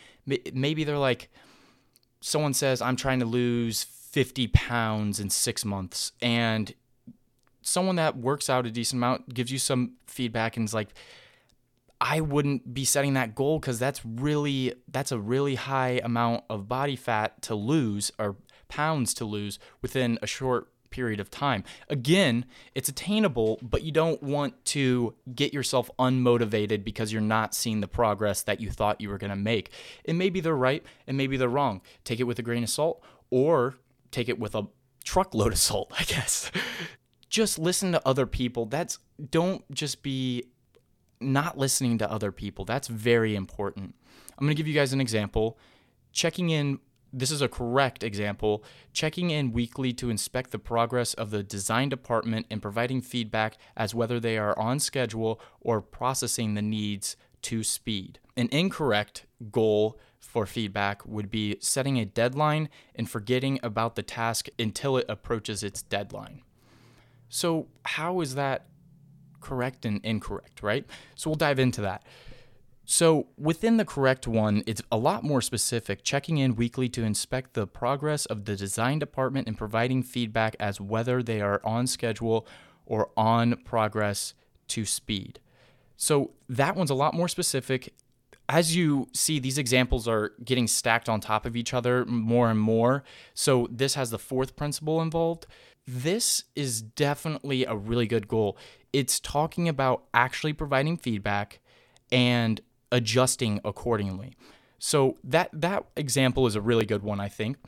Maybe 0.53 0.85
they're 0.85 0.99
like, 0.99 1.31
someone 2.21 2.55
says, 2.55 2.81
I'm 2.81 2.97
trying 2.97 3.19
to 3.19 3.27
lose 3.27 3.83
50 3.83 4.49
pounds 4.49 5.19
in 5.19 5.29
six 5.29 5.65
months, 5.65 6.13
and 6.23 6.73
someone 7.63 7.97
that 7.97 8.17
works 8.17 8.49
out 8.49 8.67
a 8.67 8.71
decent 8.71 9.01
amount 9.01 9.35
gives 9.35 9.51
you 9.51 9.59
some 9.59 9.95
feedback 10.07 10.57
and 10.57 10.69
is 10.69 10.75
like, 10.75 10.91
I 12.01 12.21
wouldn't 12.21 12.75
be 12.75 12.85
setting 12.85 13.15
that 13.15 13.35
goal 13.35 13.59
because 13.59 13.79
that's 13.79 14.05
really 14.05 14.75
that's 14.89 15.13
a 15.13 15.19
really 15.19 15.55
high 15.55 16.01
amount 16.05 16.45
of 16.51 16.69
body 16.69 16.97
fat 16.97 17.41
to 17.43 17.55
lose 17.55 18.11
or 18.19 18.37
pounds 18.69 19.15
to 19.15 19.25
lose 19.25 19.59
within 19.81 20.19
a 20.21 20.27
short 20.27 20.69
period 20.91 21.21
of 21.21 21.31
time. 21.31 21.65
Again, 21.89 22.45
it's 22.75 22.89
attainable, 22.89 23.59
but 23.63 23.83
you 23.83 23.93
don't 23.93 24.23
want 24.23 24.65
to 24.67 25.15
get 25.35 25.53
yourself 25.53 25.91
unmotivated 25.99 26.85
because 26.85 27.13
you're 27.13 27.23
not 27.23 27.55
seeing 27.55 27.81
the 27.81 27.89
progress 27.89 28.43
that 28.43 28.61
you 28.61 28.71
thought 28.71 29.01
you 29.01 29.09
were 29.09 29.19
going 29.19 29.31
to 29.31 29.37
make. 29.37 29.71
And 30.05 30.17
maybe 30.17 30.41
they're 30.41 30.57
right 30.57 30.85
and 31.07 31.17
maybe 31.17 31.37
they're 31.37 31.49
wrong. 31.49 31.83
Take 32.05 32.21
it 32.21 32.25
with 32.25 32.39
a 32.39 32.43
grain 32.43 32.63
of 32.63 32.71
salt 32.71 33.03
or 33.31 33.77
take 34.11 34.29
it 34.29 34.39
with 34.39 34.55
a 34.55 34.69
truckload 35.05 35.53
of 35.53 35.59
salt, 35.59 35.93
I 35.99 36.05
guess 36.05 36.51
just 37.29 37.59
listen 37.59 37.93
to 37.93 38.09
other 38.09 38.27
people. 38.27 38.67
That's 38.67 38.99
don't 39.31 39.63
just 39.73 40.03
be 40.03 40.45
not 41.21 41.59
listening 41.59 41.99
to 41.99 42.11
other 42.11 42.33
people. 42.33 42.65
That's 42.65 42.89
very 42.89 43.35
important. 43.35 43.95
I'm 44.39 44.47
going 44.47 44.55
to 44.55 44.61
give 44.61 44.69
you 44.69 44.75
guys 44.75 44.93
an 44.93 45.01
example. 45.01 45.59
Checking 46.13 46.51
in 46.51 46.81
this 47.13 47.31
is 47.31 47.41
a 47.41 47.49
correct 47.49 48.03
example. 48.03 48.63
Checking 48.93 49.31
in 49.31 49.53
weekly 49.53 49.93
to 49.95 50.11
inspect 50.11 50.51
the 50.51 50.59
progress 50.59 51.15
of 51.15 51.31
the 51.31 51.43
design 51.43 51.89
department 51.89 52.47
and 52.51 52.61
providing 52.61 53.01
feedback 53.01 53.57
as 53.77 53.95
whether 53.95 54.21
they 54.21 54.37
are 54.37 54.59
on 54.59 54.79
schedule 54.79 55.41
or 55.61 55.81
processing 55.81 56.55
the 56.55 56.63
needs 56.63 57.17
to 57.43 57.63
speed. 57.63 58.19
An 58.37 58.49
incorrect 58.53 59.25
goal 59.51 59.99
for 60.19 60.45
feedback 60.45 61.07
would 61.07 61.31
be 61.31 61.57
setting 61.61 61.99
a 61.99 62.05
deadline 62.05 62.69
and 62.95 63.09
forgetting 63.09 63.59
about 63.63 63.95
the 63.95 64.03
task 64.03 64.49
until 64.59 64.97
it 64.97 65.07
approaches 65.09 65.63
its 65.63 65.83
deadline. 65.83 66.43
So, 67.29 67.69
how 67.85 68.21
is 68.21 68.35
that 68.35 68.67
correct 69.47 69.85
and 69.85 70.01
incorrect, 70.05 70.63
right? 70.63 70.85
So, 71.15 71.31
we'll 71.31 71.37
dive 71.37 71.59
into 71.59 71.81
that. 71.83 72.03
So, 72.89 73.27
within 73.37 73.79
the 73.79 73.85
correct 73.85 74.29
one, 74.29 74.63
it's 74.67 74.83
a 74.93 74.97
lot 74.97 75.25
more 75.25 75.41
specific, 75.41 76.05
checking 76.05 76.39
in 76.39 76.55
weekly 76.55 76.89
to 76.91 77.03
inspect 77.03 77.55
the 77.55 77.67
progress 77.67 78.27
of 78.27 78.45
the 78.45 78.55
design 78.57 78.99
department 78.99 79.49
and 79.49 79.59
providing 79.59 80.03
feedback 80.03 80.55
as 80.61 80.81
whether 80.81 81.23
they 81.23 81.41
are 81.41 81.61
on 81.65 81.87
schedule 81.87 82.47
or 82.87 83.11
on 83.17 83.57
progress 83.65 84.35
to 84.69 84.85
speed. 84.85 85.41
So, 85.97 86.31
that 86.49 86.77
one's 86.77 86.91
a 86.91 86.95
lot 86.95 87.15
more 87.15 87.29
specific. 87.29 87.93
As 88.49 88.77
you 88.77 89.09
see, 89.13 89.41
these 89.41 89.59
examples 89.59 90.07
are 90.07 90.33
getting 90.45 90.69
stacked 90.69 91.09
on 91.09 91.21
top 91.21 91.45
of 91.45 91.57
each 91.57 91.75
other 91.75 92.05
more 92.05 92.51
and 92.51 92.61
more. 92.61 93.03
So, 93.35 93.67
this 93.71 93.95
has 93.95 94.11
the 94.11 94.19
fourth 94.19 94.55
principle 94.55 95.03
involved 95.03 95.47
this 95.87 96.45
is 96.57 96.83
definitely 96.83 97.65
a 97.65 97.77
really 97.77 98.07
good 98.07 98.27
goal. 98.27 98.59
It's 98.97 99.21
talking 99.21 99.69
about 99.69 100.05
actually 100.15 100.55
providing 100.55 100.97
feedback 100.97 101.61
and 102.11 102.63
adjusting 102.91 103.61
accordingly. 103.63 104.39
So 104.79 105.19
that 105.23 105.51
that 105.53 105.85
example 105.97 106.47
is 106.47 106.55
a 106.55 106.63
really 106.63 106.87
good 106.87 107.03
one, 107.03 107.21
I 107.21 107.29
think. 107.29 107.59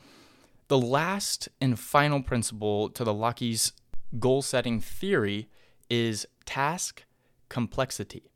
The 0.69 0.79
last 0.79 1.47
and 1.61 1.77
final 1.79 2.23
principle 2.23 2.89
to 2.89 3.03
the 3.03 3.13
Lockheed's 3.13 3.73
goal 4.17 4.41
setting 4.41 4.79
theory 4.79 5.49
is 5.87 6.25
task 6.45 7.03
complexity. 7.47 8.31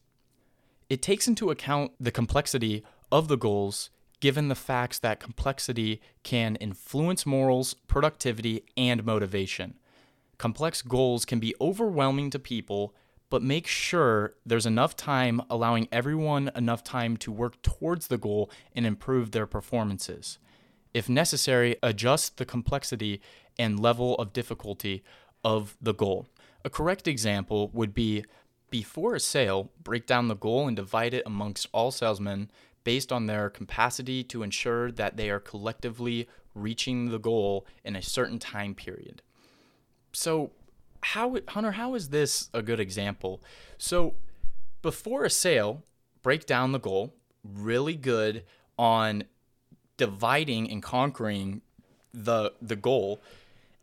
It 0.87 1.01
takes 1.01 1.27
into 1.27 1.49
account 1.49 1.93
the 1.99 2.11
complexity 2.11 2.83
of 3.11 3.27
the 3.27 3.37
goals 3.37 3.89
given 4.19 4.49
the 4.49 4.61
facts 4.69 4.99
that 4.99 5.19
complexity 5.19 5.99
can 6.21 6.57
influence 6.57 7.25
morals, 7.25 7.73
productivity, 7.87 8.63
and 8.77 9.03
motivation. 9.03 9.79
Complex 10.37 10.81
goals 10.81 11.25
can 11.25 11.39
be 11.39 11.55
overwhelming 11.61 12.29
to 12.31 12.39
people, 12.39 12.93
but 13.29 13.41
make 13.41 13.67
sure 13.67 14.33
there's 14.45 14.65
enough 14.65 14.95
time 14.95 15.41
allowing 15.49 15.87
everyone 15.91 16.51
enough 16.55 16.83
time 16.83 17.17
to 17.17 17.31
work 17.31 17.61
towards 17.61 18.07
the 18.07 18.17
goal 18.17 18.49
and 18.75 18.85
improve 18.85 19.31
their 19.31 19.47
performances. 19.47 20.37
If 20.93 21.09
necessary, 21.09 21.77
adjust 21.81 22.37
the 22.37 22.45
complexity 22.45 23.21
and 23.57 23.79
level 23.79 24.15
of 24.15 24.33
difficulty 24.33 25.03
of 25.43 25.75
the 25.81 25.93
goal. 25.93 26.27
A 26.63 26.69
correct 26.69 27.07
example 27.07 27.69
would 27.73 27.93
be 27.93 28.23
before 28.69 29.15
a 29.15 29.19
sale, 29.19 29.71
break 29.83 30.07
down 30.07 30.27
the 30.27 30.35
goal 30.35 30.67
and 30.67 30.75
divide 30.75 31.13
it 31.13 31.23
amongst 31.25 31.67
all 31.71 31.91
salesmen 31.91 32.49
based 32.83 33.11
on 33.11 33.27
their 33.27 33.49
capacity 33.49 34.23
to 34.23 34.43
ensure 34.43 34.91
that 34.91 35.15
they 35.17 35.29
are 35.29 35.39
collectively 35.39 36.27
reaching 36.55 37.09
the 37.09 37.19
goal 37.19 37.65
in 37.83 37.95
a 37.95 38.01
certain 38.01 38.39
time 38.39 38.73
period. 38.75 39.21
So, 40.13 40.51
how 41.01 41.37
Hunter, 41.49 41.73
how 41.73 41.95
is 41.95 42.09
this 42.09 42.49
a 42.53 42.61
good 42.61 42.79
example? 42.79 43.41
So, 43.77 44.15
before 44.81 45.25
a 45.25 45.29
sale, 45.29 45.83
break 46.21 46.45
down 46.45 46.71
the 46.71 46.79
goal. 46.79 47.13
Really 47.43 47.95
good 47.95 48.43
on 48.77 49.25
dividing 49.97 50.69
and 50.71 50.81
conquering 50.81 51.61
the 52.13 52.53
the 52.61 52.75
goal 52.75 53.21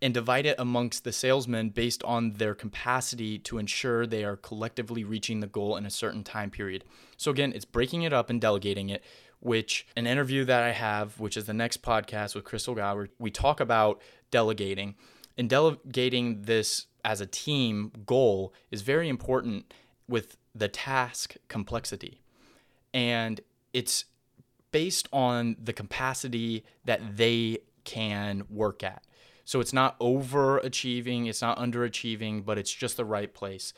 and 0.03 0.15
divide 0.15 0.47
it 0.47 0.57
amongst 0.59 1.05
the 1.05 1.13
salesmen 1.13 1.69
based 1.69 2.03
on 2.05 2.33
their 2.33 2.55
capacity 2.55 3.39
to 3.39 3.59
ensure 3.59 4.07
they 4.07 4.25
are 4.25 4.37
collectively 4.37 5.05
reaching 5.05 5.41
the 5.41 5.47
goal 5.47 5.77
in 5.77 5.85
a 5.85 5.91
certain 5.91 6.25
time 6.25 6.51
period. 6.51 6.85
So 7.17 7.31
again, 7.31 7.53
it's 7.55 7.67
breaking 7.67 8.03
it 8.03 8.13
up 8.13 8.31
and 8.31 8.41
delegating 8.41 8.89
it, 8.89 9.05
which 9.41 9.87
an 9.97 10.07
interview 10.07 10.45
that 10.47 10.63
I 10.63 10.73
have, 10.73 11.21
which 11.21 11.37
is 11.37 11.45
the 11.45 11.53
next 11.53 11.83
podcast 11.83 12.35
with 12.35 12.45
Crystal 12.45 12.75
Gower, 12.75 13.09
we 13.19 13.31
talk 13.31 13.61
about 13.61 14.01
delegating. 14.31 14.95
And 15.41 15.49
delegating 15.49 16.43
this 16.43 16.87
as 17.03 17.23
a 17.23 17.27
team 17.27 17.93
goal 18.05 18.53
is 18.71 18.83
very 18.83 19.09
important 19.09 19.73
with 20.07 20.37
the 20.55 20.69
task 20.69 21.37
complexity. 21.49 22.21
And 22.93 23.41
it's 23.73 24.05
based 24.71 25.09
on 25.15 25.57
the 25.59 25.73
capacity 25.73 26.63
that 26.85 27.17
they 27.17 27.61
can 27.85 28.43
work 28.51 28.85
at. 28.85 29.03
So 29.47 29.61
it's 29.61 29.73
not 29.73 29.99
overachieving, 29.99 31.27
it's 31.27 31.41
not 31.41 31.57
underachieving, 31.57 32.45
but 32.45 32.59
it's 32.59 32.71
just 32.71 32.99
the 32.99 33.07
right 33.07 33.33
place. 33.33 33.73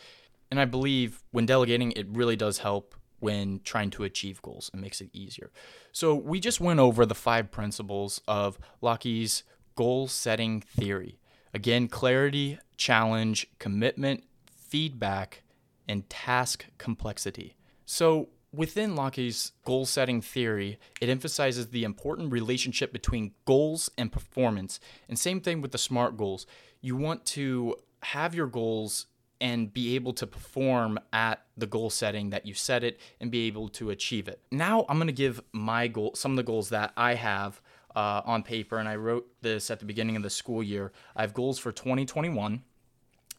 And 0.51 0.59
I 0.59 0.65
believe 0.65 1.23
when 1.31 1.47
delegating, 1.47 1.93
it 1.93 2.09
really 2.09 2.35
does 2.35 2.59
help 2.59 2.97
when 3.21 3.61
trying 3.63 3.91
to 3.91 4.03
achieve 4.03 4.43
goals 4.43 4.69
and 4.73 4.83
makes 4.83 5.01
it 5.01 5.11
easier. 5.13 5.53
So 5.93 6.13
we 6.13 6.41
just 6.41 6.61
went 6.61 6.81
over 6.81 7.07
the 7.07 7.15
five 7.15 7.53
principles 7.53 8.21
of 8.27 8.59
Lockheed's 8.81 9.45
goal 9.77 10.09
setting 10.09 10.61
theory. 10.61 11.21
Again, 11.55 11.89
clarity, 11.89 12.59
challenge, 12.77 13.47
commitment, 13.59 14.25
feedback, 14.47 15.43
and 15.89 16.09
task 16.09 16.67
complexity. 16.79 17.57
So, 17.85 18.29
within 18.53 18.95
Locke's 18.95 19.53
goal 19.65 19.87
setting 19.87 20.21
theory, 20.21 20.79
it 21.01 21.09
emphasizes 21.09 21.69
the 21.69 21.85
important 21.85 22.33
relationship 22.33 22.93
between 22.93 23.33
goals 23.45 23.91
and 23.99 24.11
performance. 24.13 24.81
And 25.09 25.19
same 25.19 25.41
thing 25.41 25.61
with 25.61 25.73
the 25.73 25.79
SMART 25.79 26.17
goals. 26.17 26.47
You 26.81 26.97
want 26.97 27.25
to 27.27 27.77
have 28.03 28.35
your 28.35 28.47
goals 28.47 29.07
and 29.41 29.75
be 29.75 29.97
able 29.97 30.13
to 30.13 30.27
perform 30.27 30.99
at 31.13 31.45
the 31.57 31.67
goal 31.67 31.91
setting 31.91 32.31
that 32.31 32.47
you 32.47 32.55
set 32.55 32.85
it 32.85 33.01
and 33.21 33.31
be 33.31 33.47
able 33.49 33.69
to 33.69 33.91
achieve 33.91 34.29
it. 34.29 34.41
Now, 34.53 34.87
I'm 34.89 34.99
going 34.99 35.09
to 35.09 35.13
give 35.13 35.43
my 35.53 35.89
goal, 35.89 36.13
some 36.15 36.33
of 36.33 36.37
the 36.37 36.45
goals 36.45 36.69
that 36.69 36.93
I 36.97 37.15
have 37.15 37.61
uh, 37.95 38.23
on 38.25 38.43
paper, 38.43 38.79
and 38.79 38.89
I 38.89 38.97
wrote 38.97 39.27
this 39.43 39.71
at 39.71 39.79
the 39.79 39.85
beginning 39.85 40.17
of 40.17 40.23
the 40.23 40.31
school 40.31 40.63
year. 40.63 40.93
I 41.17 41.23
have 41.23 41.35
goals 41.35 41.59
for 41.59 41.73
2021 41.73 42.63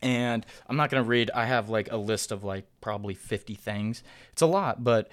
and 0.04 0.46
I'm 0.68 0.76
not 0.76 0.90
going 0.90 1.02
to 1.02 1.10
read. 1.10 1.32
I 1.34 1.46
have 1.46 1.70
like 1.70 1.92
a 1.92 1.98
list 1.98 2.32
of 2.32 2.44
like 2.44 2.66
probably 2.82 3.14
50 3.14 3.56
things. 3.56 4.04
It's 4.34 4.42
a 4.42 4.46
lot, 4.46 4.84
but 4.84 5.10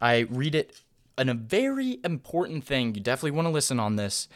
I 0.00 0.26
read 0.28 0.54
it. 0.54 0.80
And 1.16 1.30
a 1.30 1.34
very 1.34 2.00
important 2.04 2.64
thing, 2.64 2.94
you 2.94 3.00
definitely 3.00 3.30
want 3.32 3.46
to 3.46 3.52
listen 3.52 3.78
on 3.78 3.96
this, 3.96 4.28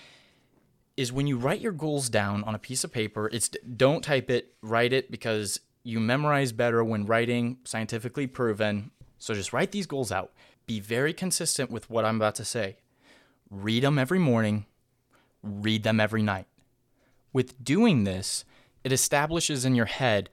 is 0.97 1.13
when 1.13 1.27
you 1.27 1.37
write 1.37 1.61
your 1.61 1.73
goals 1.73 2.09
down 2.09 2.45
on 2.45 2.55
a 2.55 2.59
piece 2.59 2.85
of 2.85 2.93
paper, 2.93 3.29
it's 3.33 3.49
don't 3.49 4.03
type 4.03 4.31
it, 4.31 4.55
write 4.63 4.93
it 4.93 5.11
because 5.11 5.61
you 5.83 6.01
memorize 6.01 6.53
better 6.53 6.85
when 6.85 7.05
writing, 7.05 7.59
scientifically 7.65 8.27
proven. 8.27 8.91
So 9.19 9.35
just 9.35 9.53
write 9.53 9.73
these 9.73 9.87
goals 9.87 10.13
out. 10.13 10.33
Be 10.67 10.81
very 10.81 11.13
consistent 11.13 11.71
with 11.71 11.91
what 11.91 12.05
I'm 12.05 12.17
about 12.17 12.35
to 12.37 12.45
say. 12.45 12.77
Read 13.51 13.83
them 13.83 13.99
every 13.99 14.19
morning, 14.19 14.67
read 15.43 15.83
them 15.83 16.01
every 16.01 16.23
night. 16.23 16.47
With 17.33 17.63
doing 17.63 18.05
this, 18.05 18.45
it 18.83 18.93
establishes 18.93 19.65
in 19.65 19.75
your 19.75 19.87
head 19.87 20.31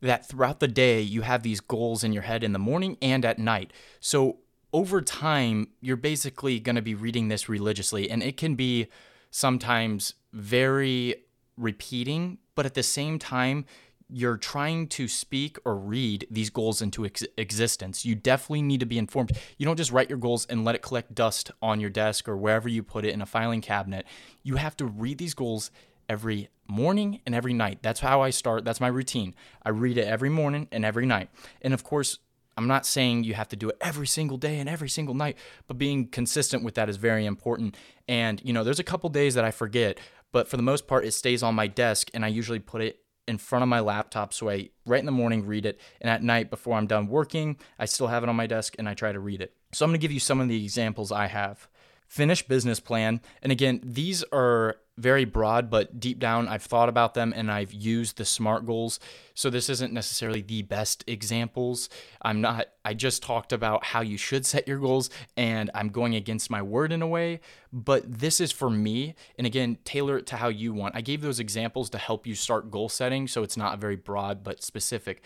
that 0.00 0.26
throughout 0.26 0.60
the 0.60 0.68
day 0.68 1.00
you 1.00 1.22
have 1.22 1.42
these 1.42 1.60
goals 1.60 2.02
in 2.02 2.12
your 2.12 2.22
head 2.22 2.42
in 2.42 2.52
the 2.52 2.58
morning 2.58 2.96
and 3.02 3.24
at 3.24 3.38
night. 3.38 3.72
So 4.00 4.38
over 4.72 5.02
time, 5.02 5.68
you're 5.80 5.96
basically 5.96 6.60
going 6.60 6.76
to 6.76 6.82
be 6.82 6.94
reading 6.94 7.28
this 7.28 7.48
religiously, 7.48 8.10
and 8.10 8.22
it 8.22 8.36
can 8.36 8.54
be 8.54 8.86
sometimes 9.30 10.14
very 10.32 11.16
repeating, 11.56 12.38
but 12.54 12.66
at 12.66 12.74
the 12.74 12.82
same 12.82 13.18
time, 13.18 13.64
you're 14.12 14.36
trying 14.36 14.86
to 14.88 15.08
speak 15.08 15.58
or 15.64 15.76
read 15.76 16.26
these 16.30 16.50
goals 16.50 16.82
into 16.82 17.04
ex- 17.04 17.24
existence. 17.36 18.04
You 18.04 18.14
definitely 18.14 18.62
need 18.62 18.80
to 18.80 18.86
be 18.86 18.98
informed. 18.98 19.32
You 19.58 19.66
don't 19.66 19.76
just 19.76 19.92
write 19.92 20.08
your 20.08 20.18
goals 20.18 20.46
and 20.46 20.64
let 20.64 20.74
it 20.74 20.82
collect 20.82 21.14
dust 21.14 21.50
on 21.62 21.80
your 21.80 21.90
desk 21.90 22.28
or 22.28 22.36
wherever 22.36 22.68
you 22.68 22.82
put 22.82 23.04
it 23.04 23.14
in 23.14 23.22
a 23.22 23.26
filing 23.26 23.60
cabinet. 23.60 24.06
You 24.42 24.56
have 24.56 24.76
to 24.78 24.86
read 24.86 25.18
these 25.18 25.34
goals 25.34 25.70
every 26.08 26.48
morning 26.66 27.20
and 27.26 27.34
every 27.34 27.52
night. 27.52 27.78
That's 27.82 28.00
how 28.00 28.20
I 28.22 28.30
start. 28.30 28.64
That's 28.64 28.80
my 28.80 28.88
routine. 28.88 29.34
I 29.64 29.70
read 29.70 29.98
it 29.98 30.06
every 30.06 30.30
morning 30.30 30.68
and 30.72 30.84
every 30.84 31.06
night. 31.06 31.30
And 31.62 31.74
of 31.74 31.84
course, 31.84 32.18
I'm 32.56 32.66
not 32.66 32.84
saying 32.84 33.24
you 33.24 33.34
have 33.34 33.48
to 33.48 33.56
do 33.56 33.68
it 33.70 33.76
every 33.80 34.06
single 34.06 34.36
day 34.36 34.58
and 34.58 34.68
every 34.68 34.88
single 34.88 35.14
night, 35.14 35.38
but 35.66 35.78
being 35.78 36.06
consistent 36.06 36.62
with 36.62 36.74
that 36.74 36.88
is 36.88 36.96
very 36.96 37.26
important. 37.26 37.76
And, 38.08 38.40
you 38.44 38.52
know, 38.52 38.64
there's 38.64 38.78
a 38.78 38.84
couple 38.84 39.08
days 39.08 39.34
that 39.34 39.44
I 39.44 39.50
forget, 39.50 39.98
but 40.32 40.48
for 40.48 40.56
the 40.56 40.62
most 40.62 40.86
part, 40.86 41.04
it 41.04 41.12
stays 41.12 41.42
on 41.42 41.54
my 41.54 41.66
desk 41.66 42.10
and 42.12 42.24
I 42.24 42.28
usually 42.28 42.58
put 42.58 42.82
it 42.82 42.99
in 43.30 43.38
front 43.38 43.62
of 43.62 43.68
my 43.68 43.78
laptop. 43.78 44.34
So 44.34 44.50
I, 44.50 44.70
right 44.84 44.98
in 44.98 45.06
the 45.06 45.12
morning, 45.12 45.46
read 45.46 45.64
it. 45.64 45.80
And 46.00 46.10
at 46.10 46.22
night, 46.22 46.50
before 46.50 46.76
I'm 46.76 46.88
done 46.88 47.06
working, 47.06 47.56
I 47.78 47.86
still 47.86 48.08
have 48.08 48.24
it 48.24 48.28
on 48.28 48.34
my 48.34 48.48
desk 48.48 48.74
and 48.76 48.88
I 48.88 48.94
try 48.94 49.12
to 49.12 49.20
read 49.20 49.40
it. 49.40 49.54
So 49.72 49.84
I'm 49.84 49.90
going 49.90 50.00
to 50.00 50.02
give 50.02 50.10
you 50.12 50.18
some 50.18 50.40
of 50.40 50.48
the 50.48 50.62
examples 50.62 51.12
I 51.12 51.28
have. 51.28 51.68
Finish 52.10 52.48
business 52.48 52.80
plan. 52.80 53.20
And 53.40 53.52
again, 53.52 53.80
these 53.84 54.24
are 54.32 54.78
very 54.98 55.24
broad, 55.24 55.70
but 55.70 56.00
deep 56.00 56.18
down, 56.18 56.48
I've 56.48 56.64
thought 56.64 56.88
about 56.88 57.14
them 57.14 57.32
and 57.36 57.52
I've 57.52 57.72
used 57.72 58.18
the 58.18 58.24
SMART 58.24 58.66
goals. 58.66 58.98
So 59.34 59.48
this 59.48 59.68
isn't 59.68 59.92
necessarily 59.92 60.42
the 60.42 60.62
best 60.62 61.04
examples. 61.06 61.88
I'm 62.20 62.40
not, 62.40 62.66
I 62.84 62.94
just 62.94 63.22
talked 63.22 63.52
about 63.52 63.84
how 63.84 64.00
you 64.00 64.18
should 64.18 64.44
set 64.44 64.66
your 64.66 64.80
goals 64.80 65.08
and 65.36 65.70
I'm 65.72 65.90
going 65.90 66.16
against 66.16 66.50
my 66.50 66.60
word 66.60 66.90
in 66.90 67.00
a 67.00 67.06
way, 67.06 67.42
but 67.72 68.02
this 68.18 68.40
is 68.40 68.50
for 68.50 68.70
me. 68.70 69.14
And 69.38 69.46
again, 69.46 69.78
tailor 69.84 70.18
it 70.18 70.26
to 70.26 70.36
how 70.36 70.48
you 70.48 70.74
want. 70.74 70.96
I 70.96 71.02
gave 71.02 71.20
those 71.20 71.38
examples 71.38 71.90
to 71.90 71.98
help 71.98 72.26
you 72.26 72.34
start 72.34 72.72
goal 72.72 72.88
setting. 72.88 73.28
So 73.28 73.44
it's 73.44 73.56
not 73.56 73.78
very 73.78 73.94
broad, 73.94 74.42
but 74.42 74.64
specific. 74.64 75.22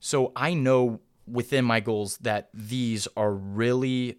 So 0.00 0.32
I 0.34 0.54
know 0.54 1.02
within 1.26 1.66
my 1.66 1.80
goals 1.80 2.16
that 2.22 2.48
these 2.54 3.06
are 3.18 3.34
really 3.34 4.16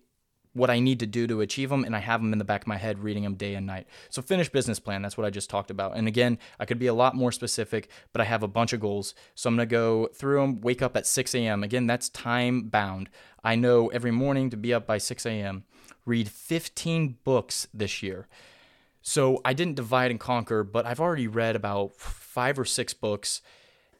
what 0.53 0.69
I 0.69 0.79
need 0.79 0.99
to 0.99 1.07
do 1.07 1.25
to 1.27 1.41
achieve 1.41 1.69
them, 1.69 1.83
and 1.83 1.95
I 1.95 1.99
have 1.99 2.21
them 2.21 2.31
in 2.31 2.39
the 2.39 2.45
back 2.45 2.61
of 2.61 2.67
my 2.67 2.77
head 2.77 2.99
reading 2.99 3.23
them 3.23 3.35
day 3.35 3.55
and 3.55 3.65
night. 3.65 3.87
So, 4.09 4.21
finish 4.21 4.49
business 4.49 4.79
plan, 4.79 5.01
that's 5.01 5.17
what 5.17 5.25
I 5.25 5.29
just 5.29 5.49
talked 5.49 5.71
about. 5.71 5.97
And 5.97 6.07
again, 6.07 6.37
I 6.59 6.65
could 6.65 6.79
be 6.79 6.87
a 6.87 6.93
lot 6.93 7.15
more 7.15 7.31
specific, 7.31 7.89
but 8.11 8.21
I 8.21 8.25
have 8.25 8.43
a 8.43 8.47
bunch 8.47 8.71
of 8.73 8.79
goals. 8.79 9.15
So, 9.35 9.47
I'm 9.47 9.55
gonna 9.55 9.65
go 9.65 10.07
through 10.13 10.41
them, 10.41 10.61
wake 10.61 10.81
up 10.81 10.95
at 10.95 11.07
6 11.07 11.33
a.m. 11.35 11.63
Again, 11.63 11.87
that's 11.87 12.09
time 12.09 12.63
bound. 12.63 13.09
I 13.43 13.55
know 13.55 13.87
every 13.87 14.11
morning 14.11 14.49
to 14.51 14.57
be 14.57 14.73
up 14.73 14.85
by 14.85 14.99
6 14.99 15.25
a.m., 15.25 15.63
read 16.05 16.29
15 16.29 17.17
books 17.23 17.67
this 17.73 18.03
year. 18.03 18.27
So, 19.01 19.41
I 19.43 19.53
didn't 19.53 19.75
divide 19.75 20.11
and 20.11 20.19
conquer, 20.19 20.63
but 20.63 20.85
I've 20.85 20.99
already 20.99 21.27
read 21.27 21.55
about 21.55 21.95
five 21.95 22.59
or 22.59 22.65
six 22.65 22.93
books. 22.93 23.41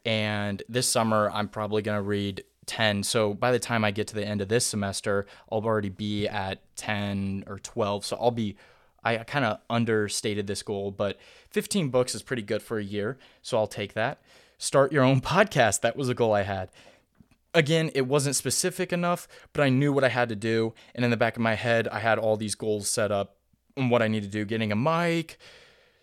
And 0.06 0.62
this 0.68 0.86
summer, 0.86 1.30
I'm 1.32 1.48
probably 1.48 1.82
gonna 1.82 2.02
read 2.02 2.44
10. 2.66 3.02
So 3.02 3.34
by 3.34 3.52
the 3.52 3.58
time 3.58 3.84
I 3.84 3.90
get 3.90 4.06
to 4.08 4.14
the 4.14 4.26
end 4.26 4.40
of 4.40 4.48
this 4.48 4.66
semester, 4.66 5.26
I'll 5.50 5.64
already 5.64 5.88
be 5.88 6.26
at 6.26 6.60
10 6.76 7.44
or 7.46 7.58
12. 7.58 8.04
So 8.04 8.16
I'll 8.20 8.30
be, 8.30 8.56
I 9.02 9.18
kind 9.18 9.44
of 9.44 9.60
understated 9.68 10.46
this 10.46 10.62
goal, 10.62 10.90
but 10.90 11.18
15 11.50 11.88
books 11.88 12.14
is 12.14 12.22
pretty 12.22 12.42
good 12.42 12.62
for 12.62 12.78
a 12.78 12.84
year. 12.84 13.18
So 13.42 13.58
I'll 13.58 13.66
take 13.66 13.94
that. 13.94 14.20
Start 14.58 14.92
your 14.92 15.04
own 15.04 15.20
podcast. 15.22 15.80
That 15.82 15.96
was 15.96 16.08
a 16.08 16.14
goal 16.14 16.32
I 16.32 16.42
had. 16.42 16.70
Again, 17.52 17.90
it 17.94 18.08
wasn't 18.08 18.34
specific 18.34 18.92
enough, 18.92 19.28
but 19.52 19.62
I 19.62 19.68
knew 19.68 19.92
what 19.92 20.02
I 20.02 20.08
had 20.08 20.28
to 20.30 20.36
do. 20.36 20.74
And 20.94 21.04
in 21.04 21.10
the 21.10 21.16
back 21.16 21.36
of 21.36 21.42
my 21.42 21.54
head, 21.54 21.86
I 21.88 22.00
had 22.00 22.18
all 22.18 22.36
these 22.36 22.56
goals 22.56 22.88
set 22.88 23.12
up 23.12 23.36
and 23.76 23.90
what 23.90 24.02
I 24.02 24.08
need 24.08 24.22
to 24.22 24.28
do 24.28 24.44
getting 24.44 24.72
a 24.72 24.76
mic, 24.76 25.38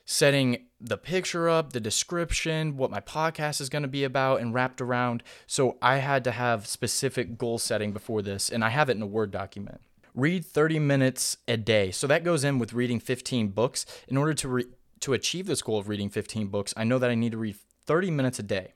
setting 0.06 0.65
the 0.82 0.98
picture 0.98 1.48
up, 1.48 1.74
the 1.74 1.80
description, 1.80 2.76
what 2.76 2.89
my 2.89 3.00
podcast 3.00 3.62
is 3.62 3.70
going 3.70 3.84
to 3.84 3.88
be 3.88 4.04
about, 4.04 4.41
and 4.41 4.54
wrapped 4.54 4.82
around. 4.82 5.24
So 5.46 5.78
I 5.82 5.98
had 5.98 6.24
to 6.24 6.32
have 6.32 6.67
specific 6.67 7.38
goal 7.38 7.60
setting 7.60 7.91
before 7.91 8.22
this, 8.22 8.50
and 8.50 8.63
I 8.63 8.70
have 8.70 8.89
it 8.89 8.98
in 8.98 9.02
a 9.02 9.08
Word 9.08 9.32
document. 9.32 9.82
Read 10.13 10.46
30 10.46 10.80
minutes 10.80 11.38
a 11.48 11.56
day. 11.56 11.91
So 11.91 12.08
that 12.08 12.24
goes 12.24 12.44
in 12.44 12.60
with 12.60 12.74
reading 12.74 13.00
15 13.00 13.50
books. 13.50 13.86
In 14.08 14.17
order 14.17 14.34
to 14.34 14.48
re- 14.48 14.65
to 15.02 15.13
achieve 15.13 15.48
this 15.48 15.62
goal 15.62 15.80
of 15.80 15.88
reading 15.88 16.10
15 16.10 16.48
books, 16.48 16.74
I 16.76 16.84
know 16.84 17.00
that 17.00 17.10
I 17.10 17.15
need 17.15 17.32
to 17.32 17.38
read 17.38 17.56
30 17.86 18.12
minutes 18.12 18.39
a 18.39 18.44
day. 18.44 18.74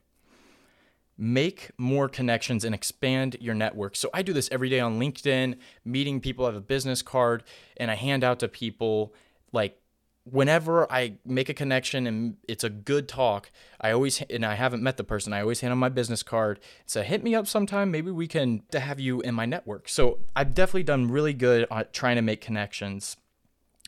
Make 1.18 1.70
more 1.78 2.08
connections 2.08 2.64
and 2.64 2.74
expand 2.74 3.36
your 3.40 3.54
network. 3.54 3.96
So 3.96 4.10
I 4.12 4.22
do 4.22 4.32
this 4.32 4.48
every 4.52 4.68
day 4.68 4.80
on 4.80 4.98
LinkedIn, 4.98 5.56
meeting 5.84 6.20
people. 6.20 6.44
I 6.44 6.48
have 6.48 6.56
a 6.56 6.60
business 6.60 7.00
card 7.00 7.44
and 7.76 7.90
I 7.90 7.94
hand 7.94 8.22
out 8.24 8.40
to 8.40 8.48
people 8.48 9.14
like 9.52 9.80
whenever 10.28 10.90
I 10.92 11.18
make 11.24 11.48
a 11.48 11.54
connection 11.54 12.06
and 12.06 12.36
it's 12.48 12.64
a 12.64 12.70
good 12.70 13.08
talk, 13.08 13.50
I 13.80 13.92
always 13.92 14.22
and 14.22 14.44
I 14.44 14.54
haven't 14.54 14.82
met 14.82 14.96
the 14.96 15.04
person, 15.04 15.32
I 15.32 15.40
always 15.40 15.60
hand 15.60 15.72
them 15.72 15.78
my 15.78 15.88
business 15.88 16.22
card. 16.22 16.60
So 16.84 17.02
hit 17.02 17.22
me 17.22 17.34
up 17.34 17.46
sometime. 17.46 17.90
Maybe 17.90 18.10
we 18.10 18.26
can 18.26 18.62
to 18.72 18.80
have 18.80 18.98
you 18.98 19.20
in 19.20 19.34
my 19.34 19.46
network. 19.46 19.88
So 19.88 20.18
I've 20.34 20.54
definitely 20.54 20.82
done 20.82 21.10
really 21.10 21.32
good 21.32 21.66
at 21.70 21.92
trying 21.92 22.16
to 22.16 22.22
make 22.22 22.40
connections. 22.40 23.16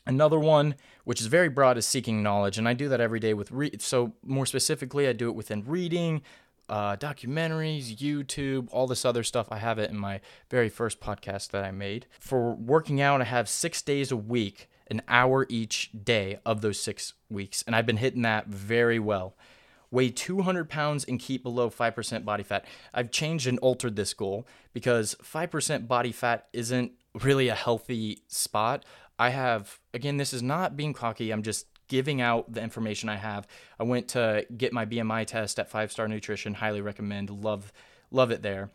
Another 0.07 0.38
one, 0.38 0.77
which 1.05 1.20
is 1.20 1.27
very 1.27 1.48
broad, 1.51 1.77
is 1.77 1.87
seeking 1.87 2.22
knowledge, 2.22 2.57
and 2.57 2.66
I 2.66 2.72
do 2.72 2.88
that 2.88 3.01
every 3.01 3.20
day 3.20 3.35
with 3.35 3.51
read. 3.51 3.83
So 3.83 4.14
more 4.24 4.46
specifically, 4.46 5.07
I 5.07 5.12
do 5.12 5.29
it 5.29 5.35
within 5.35 5.64
reading, 5.66 6.22
uh, 6.68 6.96
documentaries, 6.96 7.94
YouTube, 7.94 8.68
all 8.70 8.87
this 8.87 9.05
other 9.05 9.22
stuff. 9.22 9.48
I 9.51 9.59
have 9.59 9.79
it 9.79 9.90
in 9.90 9.98
my 9.98 10.20
very 10.48 10.70
first 10.70 11.01
podcast 11.01 11.51
that 11.51 11.62
I 11.62 11.72
made. 11.72 12.07
For 12.20 12.55
working 12.55 13.03
out, 13.03 13.20
I 13.20 13.24
have 13.24 13.51
six 13.51 13.83
days 13.83 14.11
a 14.11 14.16
week 14.16 14.68
an 14.90 15.03
hour 15.09 15.46
each 15.48 15.90
day 16.05 16.38
of 16.44 16.61
those 16.61 16.81
six 16.81 17.14
weeks. 17.29 17.62
And 17.66 17.74
I've 17.74 17.87
been 17.87 17.98
hitting 17.98 18.22
that 18.22 18.46
very 18.46 18.98
well. 18.98 19.37
Weigh 19.90 20.11
200 20.11 20.68
pounds 20.68 21.05
and 21.05 21.18
keep 21.18 21.42
below 21.42 21.70
5% 21.70 22.24
body 22.24 22.42
fat. 22.42 22.66
I've 22.92 23.11
changed 23.11 23.46
and 23.46 23.59
altered 23.61 23.96
this 23.96 24.12
goal 24.12 24.46
because 24.74 25.16
5% 25.22 25.88
body 25.88 26.12
fat 26.12 26.48
isn't 26.53 26.92
really 27.22 27.48
a 27.48 27.55
healthy 27.55 28.22
spot. 28.29 28.85
I 29.18 29.31
have, 29.31 29.81
again, 29.94 30.18
this 30.18 30.35
is 30.35 30.42
not 30.42 30.77
being 30.77 30.92
cocky. 30.92 31.31
I'm 31.31 31.42
just 31.42 31.66
giving 31.88 32.20
out 32.20 32.53
the 32.53 32.62
information 32.62 33.09
I 33.09 33.16
have. 33.16 33.46
I 33.81 33.85
went 33.85 34.09
to 34.09 34.46
get 34.55 34.74
my 34.74 34.85
BMI 34.85 35.27
test 35.27 35.59
at 35.59 35.70
Five 35.70 35.90
Star 35.90 36.07
Nutrition. 36.07 36.55
Highly 36.55 36.83
recommend. 36.83 37.31
Love, 37.31 37.72
love 38.11 38.31
it 38.31 38.42
there 38.42 38.70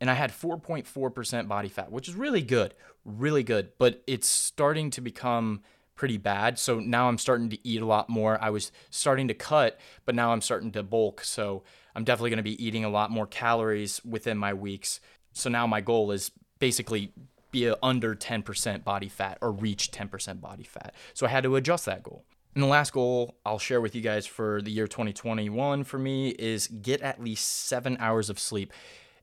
and 0.00 0.10
I 0.10 0.14
had 0.14 0.30
4.4% 0.30 1.48
body 1.48 1.68
fat, 1.68 1.90
which 1.90 2.08
is 2.08 2.14
really 2.14 2.42
good, 2.42 2.74
really 3.04 3.42
good, 3.42 3.72
but 3.78 4.02
it's 4.06 4.28
starting 4.28 4.90
to 4.90 5.00
become 5.00 5.62
pretty 5.94 6.16
bad. 6.16 6.58
So 6.58 6.78
now 6.78 7.08
I'm 7.08 7.18
starting 7.18 7.50
to 7.50 7.68
eat 7.68 7.82
a 7.82 7.86
lot 7.86 8.08
more. 8.08 8.38
I 8.40 8.50
was 8.50 8.70
starting 8.90 9.28
to 9.28 9.34
cut, 9.34 9.78
but 10.04 10.14
now 10.14 10.32
I'm 10.32 10.40
starting 10.40 10.70
to 10.72 10.82
bulk. 10.82 11.24
So 11.24 11.64
I'm 11.94 12.04
definitely 12.04 12.30
going 12.30 12.38
to 12.38 12.44
be 12.44 12.64
eating 12.64 12.84
a 12.84 12.88
lot 12.88 13.10
more 13.10 13.26
calories 13.26 14.00
within 14.04 14.38
my 14.38 14.54
weeks. 14.54 15.00
So 15.32 15.50
now 15.50 15.66
my 15.66 15.80
goal 15.80 16.12
is 16.12 16.30
basically 16.60 17.12
be 17.50 17.72
under 17.82 18.14
10% 18.14 18.84
body 18.84 19.08
fat 19.08 19.38
or 19.40 19.50
reach 19.50 19.90
10% 19.90 20.40
body 20.40 20.64
fat. 20.64 20.94
So 21.14 21.26
I 21.26 21.30
had 21.30 21.44
to 21.44 21.56
adjust 21.56 21.86
that 21.86 22.02
goal. 22.02 22.24
And 22.54 22.62
the 22.62 22.68
last 22.68 22.92
goal 22.92 23.36
I'll 23.44 23.58
share 23.58 23.80
with 23.80 23.94
you 23.94 24.00
guys 24.00 24.26
for 24.26 24.62
the 24.62 24.70
year 24.70 24.86
2021 24.86 25.84
for 25.84 25.98
me 25.98 26.30
is 26.30 26.66
get 26.66 27.00
at 27.02 27.22
least 27.22 27.66
seven 27.66 27.96
hours 28.00 28.30
of 28.30 28.38
sleep 28.38 28.72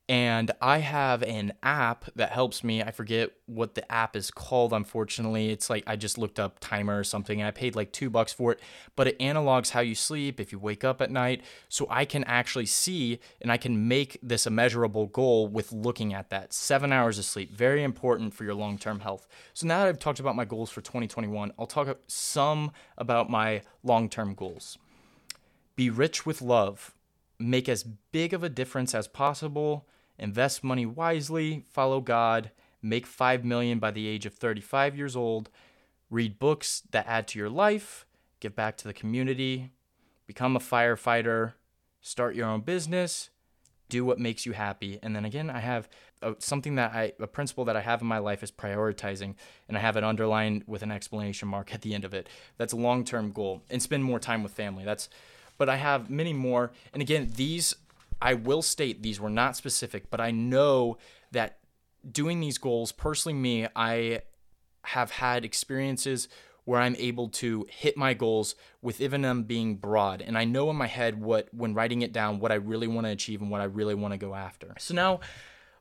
and 0.08 0.52
I 0.62 0.80
have 0.80 1.24
an 1.24 1.54
app 1.64 2.06
that 2.16 2.32
helps 2.32 2.64
me. 2.64 2.84
I 2.84 2.92
forget 2.92 3.32
what 3.48 3.74
the 3.74 3.92
app 3.92 4.16
is 4.16 4.30
called, 4.30 4.72
unfortunately. 4.72 5.50
It's 5.50 5.68
like 5.68 5.84
I 5.88 5.96
just 5.96 6.20
looked 6.20 6.40
up 6.40 6.60
timer 6.60 7.00
or 7.00 7.04
something 7.04 7.42
and 7.42 7.48
I 7.48 7.52
paid 7.52 7.76
like 7.76 7.92
two 7.92 8.12
bucks 8.12 8.32
for 8.32 8.52
it, 8.52 8.60
but 8.96 9.08
it 9.08 9.18
analogs 9.18 9.72
how 9.72 9.80
you 9.80 9.96
sleep 9.96 10.40
if 10.40 10.52
you 10.52 10.60
wake 10.60 10.84
up 10.84 11.02
at 11.02 11.10
night. 11.10 11.42
So 11.70 11.88
I 11.90 12.06
can 12.06 12.24
actually 12.26 12.68
see 12.68 13.20
and 13.42 13.52
I 13.52 13.58
can 13.58 13.88
make 13.88 14.20
this 14.22 14.46
a 14.46 14.52
measurable 14.52 15.08
goal 15.08 15.48
with 15.48 15.72
looking 15.72 16.14
at 16.14 16.30
that. 16.30 16.54
Seven 16.54 16.94
hours 16.94 17.18
of 17.18 17.26
sleep, 17.26 17.52
very 17.52 17.82
important 17.82 18.36
for 18.36 18.44
your 18.44 18.54
long 18.54 18.78
term 18.78 19.00
health. 19.00 19.28
So 19.56 19.66
now 19.66 19.80
that 19.80 19.88
I've 19.88 20.00
talked 20.00 20.20
about 20.20 20.36
my 20.36 20.46
goals 20.46 20.70
for 20.70 20.82
2021, 20.82 21.52
I'll 21.58 21.66
talk 21.66 21.98
some 22.06 22.72
about 22.96 23.32
my 23.32 23.64
long 23.84 24.08
term 24.08 24.36
goals. 24.36 24.78
Be 25.76 25.90
rich 25.90 26.28
with 26.28 26.44
love, 26.44 26.94
make 27.40 27.68
as 27.68 27.84
big 27.84 28.36
of 28.36 28.44
a 28.44 28.50
difference 28.50 28.94
as 28.94 29.08
possible 29.08 29.88
invest 30.18 30.64
money 30.64 30.86
wisely, 30.86 31.64
follow 31.72 32.02
God, 32.02 32.52
make 32.82 33.06
5 33.06 33.44
million 33.44 33.80
by 33.80 33.92
the 33.92 34.08
age 34.08 34.26
of 34.26 34.34
35 34.34 34.96
years 34.96 35.16
old, 35.16 35.50
read 36.10 36.40
books 36.40 36.84
that 36.92 37.08
add 37.08 37.28
to 37.30 37.40
your 37.40 37.50
life, 37.50 38.06
give 38.40 38.56
back 38.56 38.78
to 38.78 38.88
the 38.88 38.94
community, 38.94 39.72
become 40.28 40.56
a 40.56 40.60
firefighter, 40.60 41.54
start 42.02 42.36
your 42.36 42.48
own 42.48 42.62
business, 42.62 43.30
do 43.90 44.06
what 44.06 44.20
makes 44.20 44.46
you 44.46 44.54
happy. 44.54 45.00
And 45.02 45.16
then 45.16 45.26
again, 45.26 45.50
I 45.50 45.60
have 45.60 45.90
a, 46.22 46.36
something 46.40 46.76
that 46.76 46.94
I, 46.94 47.14
a 47.20 47.28
principle 47.28 47.66
that 47.66 47.76
I 47.76 47.82
have 47.82 48.02
in 48.02 48.08
my 48.08 48.18
life 48.18 48.44
is 48.44 48.52
prioritizing, 48.52 49.36
and 49.68 49.78
I 49.78 49.80
have 49.80 49.98
it 49.98 50.04
underlined 50.04 50.64
with 50.68 50.82
an 50.82 50.92
explanation 50.92 51.48
mark 51.48 51.74
at 51.74 51.82
the 51.82 51.94
end 51.94 52.06
of 52.06 52.14
it. 52.14 52.28
That's 52.58 52.74
a 52.74 52.78
long 52.78 53.04
term 53.04 53.32
goal, 53.32 53.62
and 53.70 53.82
spend 53.82 54.04
more 54.04 54.20
time 54.20 54.44
with 54.44 54.52
family. 54.52 54.84
That's, 54.86 55.10
but 55.58 55.70
I 55.70 55.78
have 55.78 56.10
many 56.10 56.34
more. 56.34 56.72
And 56.94 57.02
again, 57.02 57.32
these, 57.36 57.76
I 58.22 58.34
will 58.34 58.62
state 58.62 59.04
these 59.04 59.20
were 59.20 59.30
not 59.30 59.56
specific, 59.56 60.10
but 60.10 60.20
I 60.22 60.32
know 60.32 60.98
that 61.32 61.58
doing 62.10 62.40
these 62.40 62.58
goals, 62.58 62.92
personally, 62.92 63.38
me, 63.38 63.68
I 63.76 64.22
have 64.84 65.12
had 65.12 65.44
experiences 65.44 66.28
where 66.66 66.82
I'm 66.82 66.96
able 66.98 67.30
to 67.30 67.66
hit 67.70 67.96
my 67.96 68.14
goals 68.14 68.56
with 68.82 69.00
even 69.00 69.22
them 69.22 69.44
being 69.44 69.76
broad. 69.76 70.22
And 70.22 70.38
I 70.38 70.46
know 70.46 70.70
in 70.72 70.76
my 70.76 70.88
head 70.88 71.22
what, 71.22 71.48
when 71.54 71.76
writing 71.76 72.02
it 72.02 72.12
down, 72.12 72.40
what 72.40 72.52
I 72.52 72.56
really 72.56 72.88
want 72.88 73.06
to 73.06 73.12
achieve 73.12 73.42
and 73.42 73.52
what 73.52 73.62
I 73.62 73.66
really 73.66 73.94
want 73.94 74.14
to 74.14 74.18
go 74.18 74.34
after. 74.34 74.74
So 74.80 74.96
now, 74.96 75.20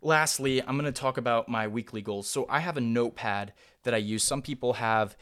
lastly, 0.02 0.60
I'm 0.62 0.78
going 0.78 0.84
to 0.84 0.92
talk 0.92 1.16
about 1.16 1.48
my 1.48 1.66
weekly 1.68 2.02
goals. 2.02 2.28
So 2.28 2.46
I 2.50 2.60
have 2.60 2.76
a 2.76 2.82
notepad 2.82 3.54
that 3.84 3.94
I 3.94 3.98
use. 3.98 4.22
Some 4.22 4.42
people 4.42 4.74
have 4.74 5.16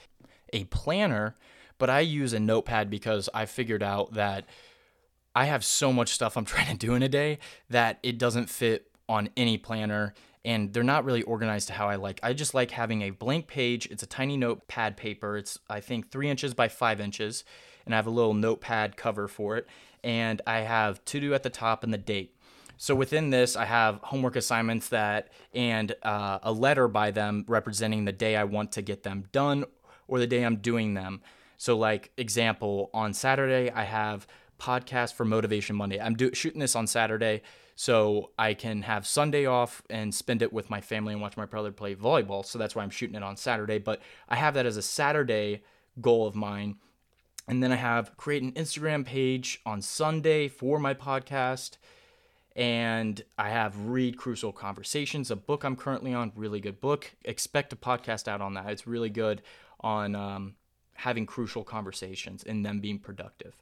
a 0.53 0.64
planner, 0.64 1.37
but 1.79 1.88
I 1.88 2.01
use 2.01 2.33
a 2.33 2.40
notepad 2.40 2.90
because 2.90 3.29
I 3.33 3.46
figured 3.46 3.85
out 3.85 4.14
that 4.14 4.46
I 5.34 5.46
have 5.46 5.64
so 5.64 5.92
much 5.92 6.10
stuff 6.10 6.36
I'm 6.36 6.44
trying 6.46 6.66
to 6.66 6.86
do 6.86 6.94
in 6.94 7.02
a 7.02 7.08
day 7.08 7.38
that 7.70 7.98
it 8.02 8.18
doesn't 8.18 8.48
fit 8.48 8.88
on 9.08 9.28
any 9.36 9.58
planner 9.58 10.14
and 10.44 10.72
they're 10.72 10.82
not 10.82 11.04
really 11.04 11.22
organized 11.22 11.68
to 11.68 11.74
how 11.74 11.88
I 11.88 11.96
like. 11.96 12.18
I 12.22 12.32
just 12.32 12.54
like 12.54 12.72
having 12.72 13.02
a 13.02 13.10
blank 13.10 13.46
page. 13.46 13.86
It's 13.86 14.02
a 14.02 14.06
tiny 14.06 14.36
notepad 14.36 14.96
paper. 14.96 15.36
It's 15.36 15.58
I 15.70 15.80
think 15.80 16.10
three 16.10 16.28
inches 16.28 16.52
by 16.52 16.68
five 16.68 17.00
inches, 17.00 17.44
and 17.84 17.94
I 17.94 17.96
have 17.96 18.06
a 18.06 18.10
little 18.10 18.34
notepad 18.34 18.96
cover 18.96 19.28
for 19.28 19.56
it. 19.56 19.68
And 20.02 20.42
I 20.46 20.60
have 20.60 21.04
to 21.06 21.20
do 21.20 21.32
at 21.32 21.44
the 21.44 21.50
top 21.50 21.84
and 21.84 21.94
the 21.94 21.98
date. 21.98 22.36
So 22.76 22.96
within 22.96 23.30
this, 23.30 23.54
I 23.54 23.66
have 23.66 24.00
homework 24.02 24.34
assignments 24.34 24.88
that 24.88 25.28
and 25.54 25.94
uh, 26.02 26.40
a 26.42 26.52
letter 26.52 26.88
by 26.88 27.12
them 27.12 27.44
representing 27.46 28.04
the 28.04 28.12
day 28.12 28.34
I 28.34 28.42
want 28.42 28.72
to 28.72 28.82
get 28.82 29.04
them 29.04 29.26
done 29.30 29.64
or 30.08 30.18
the 30.18 30.26
day 30.26 30.42
I'm 30.42 30.56
doing 30.56 30.94
them. 30.94 31.22
So 31.56 31.78
like 31.78 32.10
example, 32.16 32.90
on 32.92 33.14
Saturday 33.14 33.70
I 33.70 33.84
have 33.84 34.26
podcast 34.62 35.14
for 35.14 35.25
Motivation 35.25 35.75
Monday. 35.75 36.01
I'm 36.01 36.14
do- 36.14 36.35
shooting 36.35 36.61
this 36.61 36.77
on 36.77 36.87
Saturday 36.87 37.42
so 37.75 38.31
I 38.38 38.55
can 38.55 38.83
have 38.83 39.07
Sunday 39.07 39.44
off 39.44 39.83
and 39.90 40.14
spend 40.14 40.40
it 40.40 40.53
with 40.53 40.70
my 40.70 40.81
family 40.81 41.12
and 41.12 41.20
watch 41.20 41.37
my 41.37 41.46
brother 41.46 41.72
play 41.72 41.94
volleyball. 41.94 42.46
So 42.46 42.59
that's 42.59 42.77
why 42.77 42.83
I'm 42.83 42.90
shooting 42.90 43.16
it 43.16 43.22
on 43.22 43.37
Saturday. 43.37 43.79
But 43.79 44.01
I 44.29 44.37
have 44.37 44.55
that 44.55 44.66
as 44.66 44.77
a 44.77 44.83
Saturday 44.83 45.62
goal 46.01 46.27
of 46.27 46.37
mine. 46.37 46.77
And 47.48 47.62
then 47.62 47.72
I 47.72 47.77
have 47.77 48.16
create 48.16 48.42
an 48.42 48.53
Instagram 48.53 49.05
page 49.05 49.61
on 49.66 49.83
Sunday 49.83 50.46
for 50.46 50.79
my 50.79 50.94
podcast. 50.94 51.79
And 52.55 53.22
I 53.38 53.48
have 53.48 53.87
Read 53.87 54.16
Crucial 54.16 54.53
Conversations, 54.53 55.31
a 55.31 55.37
book 55.37 55.64
I'm 55.64 55.75
currently 55.75 56.12
on, 56.12 56.33
really 56.37 56.61
good 56.61 56.81
book. 56.81 57.14
Expect 57.25 57.72
a 57.72 57.77
podcast 57.77 58.29
out 58.29 58.42
on 58.42 58.55
that. 58.55 58.70
It's 58.70 58.87
really 58.87 59.11
good 59.11 59.42
on 59.81 60.14
um, 60.14 60.55
having 60.94 61.27
crucial 61.27 61.64
conversations 61.64 62.44
and 62.44 62.64
them 62.64 62.81
being 62.81 62.98
productive. 62.98 63.55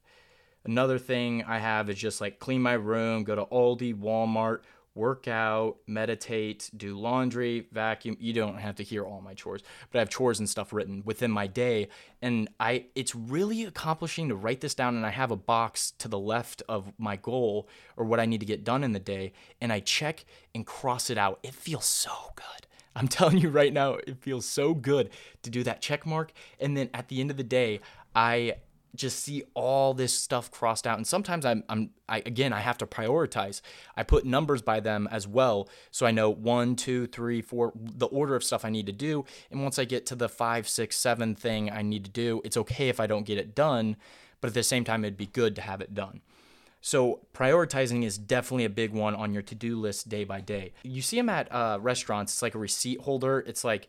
Another 0.65 0.99
thing 0.99 1.45
I 1.45 1.59
have 1.59 1.89
is 1.89 1.99
just 1.99 2.21
like 2.21 2.39
clean 2.39 2.63
my 2.63 2.75
room, 2.75 3.25
go 3.25 3.35
to 3.35 3.45
Aldi, 3.47 3.95
Walmart, 3.95 4.61
work 4.95 5.29
out, 5.29 5.77
meditate, 5.87 6.71
do 6.77 6.99
laundry, 6.99 7.67
vacuum. 7.73 8.17
You 8.21 8.33
don't 8.33 8.59
have 8.59 8.75
to 8.77 8.83
hear 8.83 9.05
all 9.05 9.21
my 9.21 9.35
chores, 9.35 9.63
but 9.91 9.99
I 9.99 10.01
have 10.01 10.11
chores 10.11 10.39
and 10.39 10.49
stuff 10.49 10.73
written 10.73 11.03
within 11.05 11.31
my 11.31 11.47
day. 11.47 11.89
And 12.21 12.49
I 12.59 12.87
it's 12.95 13.15
really 13.15 13.65
accomplishing 13.65 14.29
to 14.29 14.35
write 14.35 14.61
this 14.61 14.75
down 14.75 14.97
and 14.97 15.07
I 15.07 15.11
have 15.11 15.31
a 15.31 15.37
box 15.37 15.93
to 15.99 16.09
the 16.09 16.19
left 16.19 16.63
of 16.69 16.93
my 16.99 17.17
goal 17.17 17.69
or 17.97 18.05
what 18.05 18.21
I 18.21 18.27
need 18.27 18.41
to 18.41 18.47
get 18.47 18.65
done 18.65 18.85
in 18.85 18.93
the 18.93 18.99
day 18.99 19.33
and 19.61 19.73
I 19.73 19.81
check 19.81 20.25
and 20.55 20.67
cross 20.67 21.09
it 21.09 21.19
out. 21.19 21.39
It 21.43 21.55
feels 21.55 21.87
so 21.87 22.13
good. 22.35 22.67
I'm 22.97 23.09
telling 23.09 23.39
you 23.39 23.49
right 23.49 23.73
now, 23.73 23.95
it 23.95 24.19
feels 24.19 24.45
so 24.45 24.75
good 24.75 25.11
to 25.43 25.51
do 25.51 25.63
that 25.63 25.81
check 25.81 26.05
mark. 26.05 26.33
And 26.59 26.77
then 26.77 26.91
at 26.93 27.09
the 27.09 27.21
end 27.21 27.31
of 27.31 27.37
the 27.37 27.45
day, 27.45 27.81
I 28.15 28.57
just 28.95 29.21
see 29.21 29.45
all 29.55 29.95
this 29.95 30.13
stuff 30.13 30.51
crossed 30.51 30.87
out. 30.87 30.99
And 30.99 31.07
sometimes 31.07 31.45
i'm, 31.45 31.65
I'm 31.69 31.91
I, 32.09 32.19
again 32.19 32.53
i 32.53 32.61
have 32.61 32.79
to 32.79 32.87
prioritize. 32.87 33.61
I 33.97 34.03
put 34.03 34.25
numbers 34.25 34.63
by 34.63 34.81
them 34.81 35.09
as 35.11 35.27
well. 35.27 35.69
So 35.91 36.07
i 36.07 36.11
know 36.11 36.31
one 36.31 36.77
two 36.77 37.07
three 37.07 37.43
four 37.43 37.73
the 37.75 38.07
order 38.07 38.35
of 38.35 38.45
stuff 38.45 38.65
i 38.65 38.71
need 38.71 38.87
to 38.87 38.93
do. 38.93 39.25
And 39.51 39.63
once 39.63 39.79
i 39.79 39.85
get 39.85 40.07
to 40.07 40.15
the 40.15 40.29
five 40.29 40.69
six 40.69 40.97
seven 40.97 41.35
thing 41.35 41.71
i 41.71 41.83
need 41.83 42.05
to 42.05 42.11
do 42.11 42.41
it's 42.45 42.57
okay 42.57 42.89
if 42.89 43.01
i 43.01 43.07
don't 43.07 43.27
get 43.27 43.39
it 43.39 43.55
done 43.55 43.97
but 44.41 44.49
at 44.49 44.55
the 44.55 44.63
same 44.63 44.85
time 44.85 45.05
it'd 45.05 45.17
be 45.17 45.27
good 45.27 45.55
to 45.57 45.63
have 45.63 45.81
it 45.81 45.95
done. 45.95 46.21
So 46.81 47.21
prioritizing 47.35 48.05
is 48.05 48.17
definitely 48.17 48.65
a 48.65 48.71
big 48.71 48.93
one 48.93 49.15
on 49.15 49.35
your 49.35 49.43
to-do 49.43 49.79
list 49.79 50.09
day 50.09 50.25
by 50.25 50.41
day. 50.41 50.73
You 50.83 51.03
see 51.03 51.17
them 51.17 51.29
at 51.29 51.53
uh, 51.53 51.79
restaurants 51.81 52.33
it's 52.33 52.43
like 52.43 52.55
a 52.55 52.59
receipt 52.59 53.03
holder. 53.03 53.41
It's 53.41 53.65
like 53.65 53.89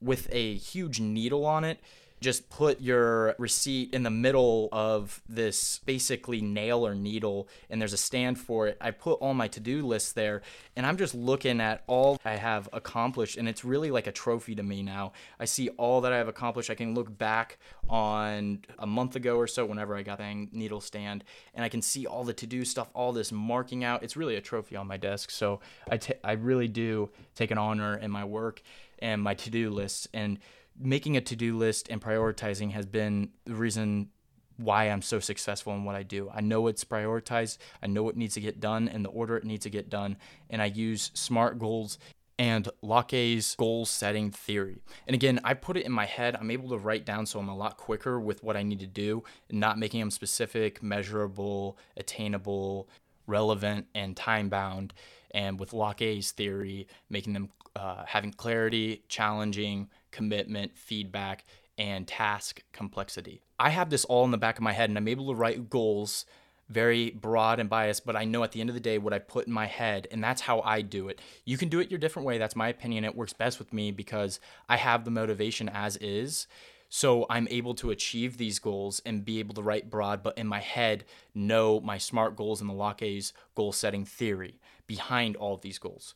with 0.00 0.28
a 0.30 0.54
huge 0.54 1.00
needle 1.00 1.44
on 1.44 1.64
it 1.64 1.80
just 2.22 2.48
put 2.48 2.80
your 2.80 3.34
receipt 3.38 3.92
in 3.92 4.02
the 4.02 4.10
middle 4.10 4.68
of 4.72 5.20
this 5.28 5.80
basically 5.84 6.40
nail 6.40 6.86
or 6.86 6.94
needle 6.94 7.48
and 7.68 7.80
there's 7.80 7.92
a 7.92 7.98
stand 7.98 8.38
for 8.38 8.66
it. 8.68 8.76
I 8.80 8.90
put 8.92 9.14
all 9.14 9.34
my 9.34 9.48
to-do 9.48 9.86
lists 9.86 10.12
there 10.12 10.42
and 10.76 10.86
I'm 10.86 10.96
just 10.96 11.14
looking 11.14 11.60
at 11.60 11.82
all 11.86 12.18
I 12.24 12.36
have 12.36 12.68
accomplished 12.72 13.36
and 13.36 13.48
it's 13.48 13.64
really 13.64 13.90
like 13.90 14.06
a 14.06 14.12
trophy 14.12 14.54
to 14.54 14.62
me 14.62 14.82
now. 14.82 15.12
I 15.38 15.44
see 15.44 15.68
all 15.70 16.00
that 16.02 16.12
I 16.12 16.16
have 16.16 16.28
accomplished. 16.28 16.70
I 16.70 16.74
can 16.74 16.94
look 16.94 17.16
back 17.18 17.58
on 17.88 18.60
a 18.78 18.86
month 18.86 19.16
ago 19.16 19.36
or 19.36 19.46
so 19.46 19.66
whenever 19.66 19.96
I 19.96 20.02
got 20.02 20.18
that 20.18 20.34
needle 20.52 20.80
stand 20.80 21.24
and 21.54 21.64
I 21.64 21.68
can 21.68 21.82
see 21.82 22.06
all 22.06 22.24
the 22.24 22.32
to-do 22.32 22.64
stuff, 22.64 22.88
all 22.94 23.12
this 23.12 23.32
marking 23.32 23.84
out. 23.84 24.02
It's 24.02 24.16
really 24.16 24.36
a 24.36 24.40
trophy 24.40 24.76
on 24.76 24.86
my 24.86 24.96
desk. 24.96 25.30
So 25.30 25.60
I, 25.90 25.96
t- 25.98 26.14
I 26.24 26.32
really 26.32 26.68
do 26.68 27.10
take 27.34 27.50
an 27.50 27.58
honor 27.58 27.96
in 27.96 28.10
my 28.10 28.24
work 28.24 28.62
and 29.00 29.20
my 29.20 29.34
to-do 29.34 29.68
lists 29.70 30.06
and 30.14 30.38
making 30.78 31.16
a 31.16 31.20
to-do 31.20 31.56
list 31.56 31.88
and 31.88 32.00
prioritizing 32.00 32.72
has 32.72 32.86
been 32.86 33.30
the 33.44 33.54
reason 33.54 34.08
why 34.56 34.84
I'm 34.84 35.02
so 35.02 35.18
successful 35.18 35.74
in 35.74 35.84
what 35.84 35.94
I 35.94 36.02
do. 36.02 36.30
I 36.32 36.40
know 36.40 36.66
it's 36.66 36.84
prioritized, 36.84 37.58
I 37.82 37.86
know 37.86 38.08
it 38.08 38.16
needs 38.16 38.34
to 38.34 38.40
get 38.40 38.60
done 38.60 38.88
in 38.88 39.02
the 39.02 39.08
order 39.08 39.36
it 39.36 39.44
needs 39.44 39.64
to 39.64 39.70
get 39.70 39.88
done, 39.88 40.16
and 40.50 40.62
I 40.62 40.66
use 40.66 41.10
SMART 41.14 41.58
goals 41.58 41.98
and 42.38 42.68
Locke's 42.82 43.54
goal 43.56 43.86
setting 43.86 44.30
theory. 44.30 44.82
And 45.06 45.14
again, 45.14 45.40
I 45.44 45.54
put 45.54 45.76
it 45.76 45.86
in 45.86 45.92
my 45.92 46.06
head. 46.06 46.34
I'm 46.34 46.50
able 46.50 46.70
to 46.70 46.78
write 46.78 47.04
down 47.04 47.26
so 47.26 47.38
I'm 47.38 47.48
a 47.48 47.56
lot 47.56 47.76
quicker 47.76 48.18
with 48.18 48.42
what 48.42 48.56
I 48.56 48.62
need 48.62 48.80
to 48.80 48.86
do 48.86 49.22
and 49.48 49.60
not 49.60 49.78
making 49.78 50.00
them 50.00 50.10
specific, 50.10 50.82
measurable, 50.82 51.78
attainable, 51.96 52.88
relevant, 53.26 53.86
and 53.94 54.16
time 54.16 54.48
bound. 54.48 54.92
And 55.32 55.60
with 55.60 55.72
Locke's 55.72 56.32
theory, 56.32 56.88
making 57.08 57.32
them 57.32 57.50
uh, 57.76 58.04
having 58.06 58.32
clarity, 58.32 59.02
challenging, 59.08 59.88
commitment, 60.10 60.76
feedback, 60.76 61.44
and 61.78 62.06
task 62.06 62.62
complexity. 62.72 63.42
I 63.58 63.70
have 63.70 63.90
this 63.90 64.04
all 64.04 64.24
in 64.24 64.30
the 64.30 64.38
back 64.38 64.56
of 64.56 64.62
my 64.62 64.72
head 64.72 64.90
and 64.90 64.98
I'm 64.98 65.08
able 65.08 65.28
to 65.28 65.34
write 65.34 65.70
goals 65.70 66.26
very 66.68 67.10
broad 67.10 67.60
and 67.60 67.68
biased, 67.68 68.06
but 68.06 68.16
I 68.16 68.24
know 68.24 68.42
at 68.42 68.52
the 68.52 68.60
end 68.60 68.70
of 68.70 68.74
the 68.74 68.80
day 68.80 68.98
what 68.98 69.12
I 69.12 69.18
put 69.18 69.46
in 69.46 69.52
my 69.52 69.66
head, 69.66 70.08
and 70.10 70.24
that's 70.24 70.40
how 70.40 70.60
I 70.62 70.80
do 70.80 71.08
it. 71.08 71.20
You 71.44 71.58
can 71.58 71.68
do 71.68 71.80
it 71.80 71.90
your 71.90 71.98
different 71.98 72.26
way. 72.26 72.38
That's 72.38 72.56
my 72.56 72.68
opinion. 72.68 73.04
It 73.04 73.14
works 73.14 73.32
best 73.32 73.58
with 73.58 73.72
me 73.72 73.90
because 73.90 74.40
I 74.68 74.76
have 74.76 75.04
the 75.04 75.10
motivation 75.10 75.68
as 75.68 75.96
is. 75.98 76.46
So 76.88 77.26
I'm 77.30 77.48
able 77.50 77.74
to 77.76 77.90
achieve 77.90 78.36
these 78.36 78.58
goals 78.58 79.00
and 79.06 79.24
be 79.24 79.38
able 79.38 79.54
to 79.54 79.62
write 79.62 79.90
broad, 79.90 80.22
but 80.22 80.36
in 80.36 80.46
my 80.46 80.60
head, 80.60 81.04
know 81.34 81.80
my 81.80 81.98
SMART 81.98 82.36
goals 82.36 82.60
and 82.60 82.68
the 82.68 82.74
Locke's 82.74 83.32
goal 83.54 83.72
setting 83.72 84.04
theory 84.04 84.60
behind 84.86 85.36
all 85.36 85.54
of 85.54 85.62
these 85.62 85.78
goals. 85.78 86.14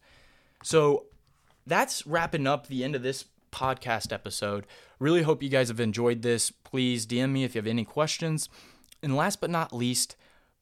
So 0.63 1.07
that's 1.67 2.07
wrapping 2.07 2.47
up 2.47 2.67
the 2.67 2.85
end 2.85 2.95
of 2.95 3.03
this 3.03 3.25
podcast 3.53 4.13
episode. 4.13 4.67
Really 4.99 5.23
hope 5.23 5.43
you 5.43 5.49
guys 5.49 5.69
have 5.69 5.81
enjoyed 5.81 6.23
this. 6.23 6.51
Please 6.51 7.07
DM 7.07 7.31
me 7.31 7.45
if 7.45 7.55
you 7.55 7.59
have 7.61 7.67
any 7.67 7.85
questions. 7.85 8.49
And 9.03 9.17
last 9.17 9.41
but 9.41 9.51
not 9.51 9.73
least, 9.73 10.17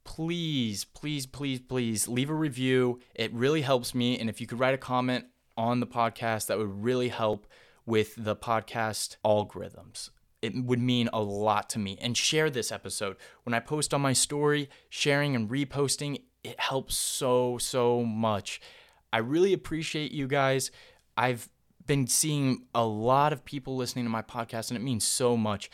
please, 0.04 0.84
please, 0.84 1.26
please, 1.26 1.60
please 1.60 2.08
leave 2.08 2.30
a 2.30 2.34
review. 2.34 3.00
It 3.14 3.32
really 3.32 3.62
helps 3.62 3.94
me. 3.94 4.18
And 4.18 4.28
if 4.28 4.40
you 4.40 4.46
could 4.46 4.60
write 4.60 4.74
a 4.74 4.78
comment 4.78 5.26
on 5.56 5.80
the 5.80 5.86
podcast, 5.86 6.46
that 6.46 6.58
would 6.58 6.82
really 6.82 7.08
help 7.08 7.46
with 7.86 8.14
the 8.16 8.36
podcast 8.36 9.16
algorithms. 9.24 10.10
It 10.42 10.54
would 10.64 10.80
mean 10.80 11.08
a 11.12 11.20
lot 11.20 11.70
to 11.70 11.78
me. 11.78 11.98
And 12.00 12.16
share 12.16 12.50
this 12.50 12.70
episode. 12.70 13.16
When 13.44 13.54
I 13.54 13.60
post 13.60 13.94
on 13.94 14.02
my 14.02 14.12
story, 14.12 14.68
sharing 14.88 15.34
and 15.34 15.48
reposting, 15.48 16.22
it 16.42 16.60
helps 16.60 16.96
so, 16.96 17.58
so 17.58 18.04
much. 18.04 18.60
I 19.12 19.18
really 19.18 19.52
appreciate 19.52 20.12
you 20.12 20.26
guys. 20.26 20.70
I've 21.16 21.48
been 21.87 22.07
seeing 22.07 22.64
a 22.74 22.85
lot 22.85 23.33
of 23.33 23.44
people 23.44 23.77
listening 23.77 24.05
to 24.05 24.11
my 24.11 24.22
podcast, 24.22 24.70
and 24.70 24.77
it 24.77 24.83
means 24.83 25.05
so 25.05 25.37
much. 25.37 25.70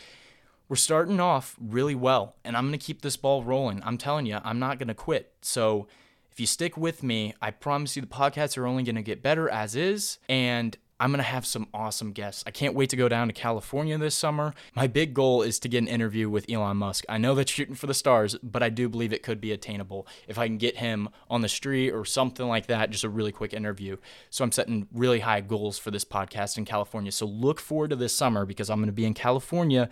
We're 0.69 0.77
starting 0.77 1.21
off 1.21 1.57
really 1.61 1.95
well, 1.95 2.37
and 2.45 2.57
I'm 2.57 2.67
going 2.69 2.79
to 2.79 2.85
keep 2.85 3.03
this 3.03 3.17
ball 3.17 3.43
rolling. 3.43 3.83
I'm 3.85 3.99
telling 3.99 4.27
you, 4.27 4.39
I'm 4.45 4.59
not 4.59 4.79
going 4.79 4.89
to 4.89 4.95
quit. 4.95 5.33
So 5.43 5.89
if 6.31 6.39
you 6.39 6.47
stick 6.47 6.77
with 6.77 7.03
me, 7.03 7.35
I 7.43 7.51
promise 7.51 7.97
you 7.97 8.03
the 8.03 8.09
podcasts 8.09 8.57
are 8.57 8.67
only 8.67 8.83
going 8.83 8.97
to 8.97 9.03
get 9.03 9.23
better 9.23 9.49
as 9.49 9.75
is. 9.75 10.19
And 10.29 10.77
I'm 11.01 11.11
going 11.11 11.19
to 11.19 11.25
have 11.25 11.47
some 11.47 11.67
awesome 11.73 12.13
guests. 12.13 12.45
I 12.47 12.51
can't 12.51 12.75
wait 12.75 12.91
to 12.91 12.97
go 12.97 13.09
down 13.09 13.29
to 13.29 13.33
California 13.33 13.97
this 13.97 14.15
summer. 14.15 14.53
My 14.75 14.87
big 14.87 15.15
goal 15.15 15.41
is 15.41 15.59
to 15.61 15.69
get 15.69 15.79
an 15.79 15.89
interview 15.89 16.29
with 16.29 16.45
Elon 16.51 16.77
Musk. 16.77 17.07
I 17.09 17.17
know 17.17 17.35
that's 17.35 17.51
shooting 17.51 17.75
for 17.75 17.87
the 17.87 17.95
stars, 17.95 18.37
but 18.43 18.63
I 18.63 18.69
do 18.69 18.87
believe 18.87 19.11
it 19.11 19.23
could 19.23 19.41
be 19.41 19.51
attainable 19.51 20.07
if 20.29 20.39
I 20.39 20.47
can 20.47 20.59
get 20.59 20.77
him 20.77 21.09
on 21.31 21.41
the 21.41 21.49
street 21.49 21.93
or 21.93 22.05
something 22.05 22.47
like 22.47 22.67
that, 22.67 22.91
just 22.91 23.03
a 23.03 23.09
really 23.09 23.33
quick 23.33 23.55
interview. 23.55 23.97
So 24.29 24.45
I'm 24.45 24.53
setting 24.53 24.89
really 24.93 25.21
high 25.21 25.41
goals 25.41 25.79
for 25.79 25.91
this 25.91 26.05
podcast 26.05 26.59
in 26.59 26.67
California. 26.67 27.13
So 27.13 27.25
look 27.25 27.61
forward 27.61 27.91
to 27.91 27.97
this 27.97 28.15
summer 28.15 28.45
because 28.45 28.69
I'm 28.69 28.79
going 28.79 28.87
to 28.87 28.93
be 28.93 29.07
in 29.07 29.15
California 29.15 29.89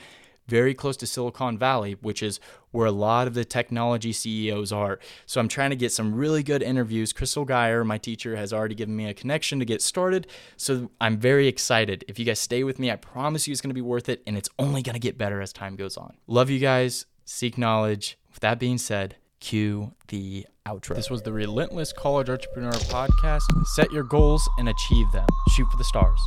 very 0.49 0.75
close 0.75 0.97
to 0.97 1.07
Silicon 1.07 1.59
Valley, 1.59 1.97
which 2.01 2.23
is 2.23 2.41
where 2.71 2.87
a 2.87 2.93
lot 2.93 3.27
of 3.27 3.35
the 3.35 3.45
technology 3.45 4.13
CEOs 4.13 4.73
are. 4.73 4.99
So 5.27 5.41
I'm 5.41 5.49
trying 5.49 5.71
to 5.71 5.77
get 5.77 5.93
some 5.93 6.15
really 6.15 6.43
good 6.43 6.63
interviews. 6.63 7.13
Crystal 7.13 7.45
Geyer, 7.45 7.85
my 7.85 7.99
teacher, 7.99 8.37
has 8.37 8.53
already 8.53 8.75
given 8.75 8.97
me 8.97 9.07
a 9.07 9.15
connection 9.15 9.59
to 9.59 9.65
get 9.65 9.83
started. 9.83 10.27
So 10.57 10.91
I'm 11.01 11.19
very 11.19 11.47
excited. 11.47 12.05
If 12.09 12.19
you 12.19 12.25
guys 12.25 12.41
stay 12.41 12.65
with 12.65 12.79
me, 12.79 12.91
I 12.91 12.97
promise 12.97 13.47
you 13.47 13.53
it's 13.53 13.61
going 13.61 13.71
to 13.71 13.75
be 13.75 13.81
worth 13.81 14.09
it, 14.09 14.23
and 14.27 14.37
it's 14.37 14.49
only 14.59 14.83
going 14.83 14.95
to 14.95 15.01
get 15.01 15.19
better 15.19 15.41
as 15.41 15.53
time 15.53 15.77
goes 15.77 15.97
on. 15.97 16.17
Love 16.27 16.51
you 16.51 16.59
guys. 16.59 17.07
Seek 17.25 17.59
knowledge. 17.59 18.19
With 18.31 18.41
that 18.41 18.59
being 18.59 18.79
said, 18.79 19.17
cue 19.41 19.93
the 20.09 20.47
outro. 20.67 20.95
This 20.95 21.11
was 21.11 21.23
the 21.23 21.33
Relentless 21.33 21.93
College 21.93 22.31
Entrepreneur 22.31 22.73
Podcast. 22.73 23.43
Set 23.75 23.93
your 23.93 24.05
goals 24.05 24.49
and 24.59 24.69
achieve 24.69 25.11
them. 25.13 25.27
Shoot 25.51 25.69
for 25.71 25.77
the 25.77 25.85
stars. 25.85 26.21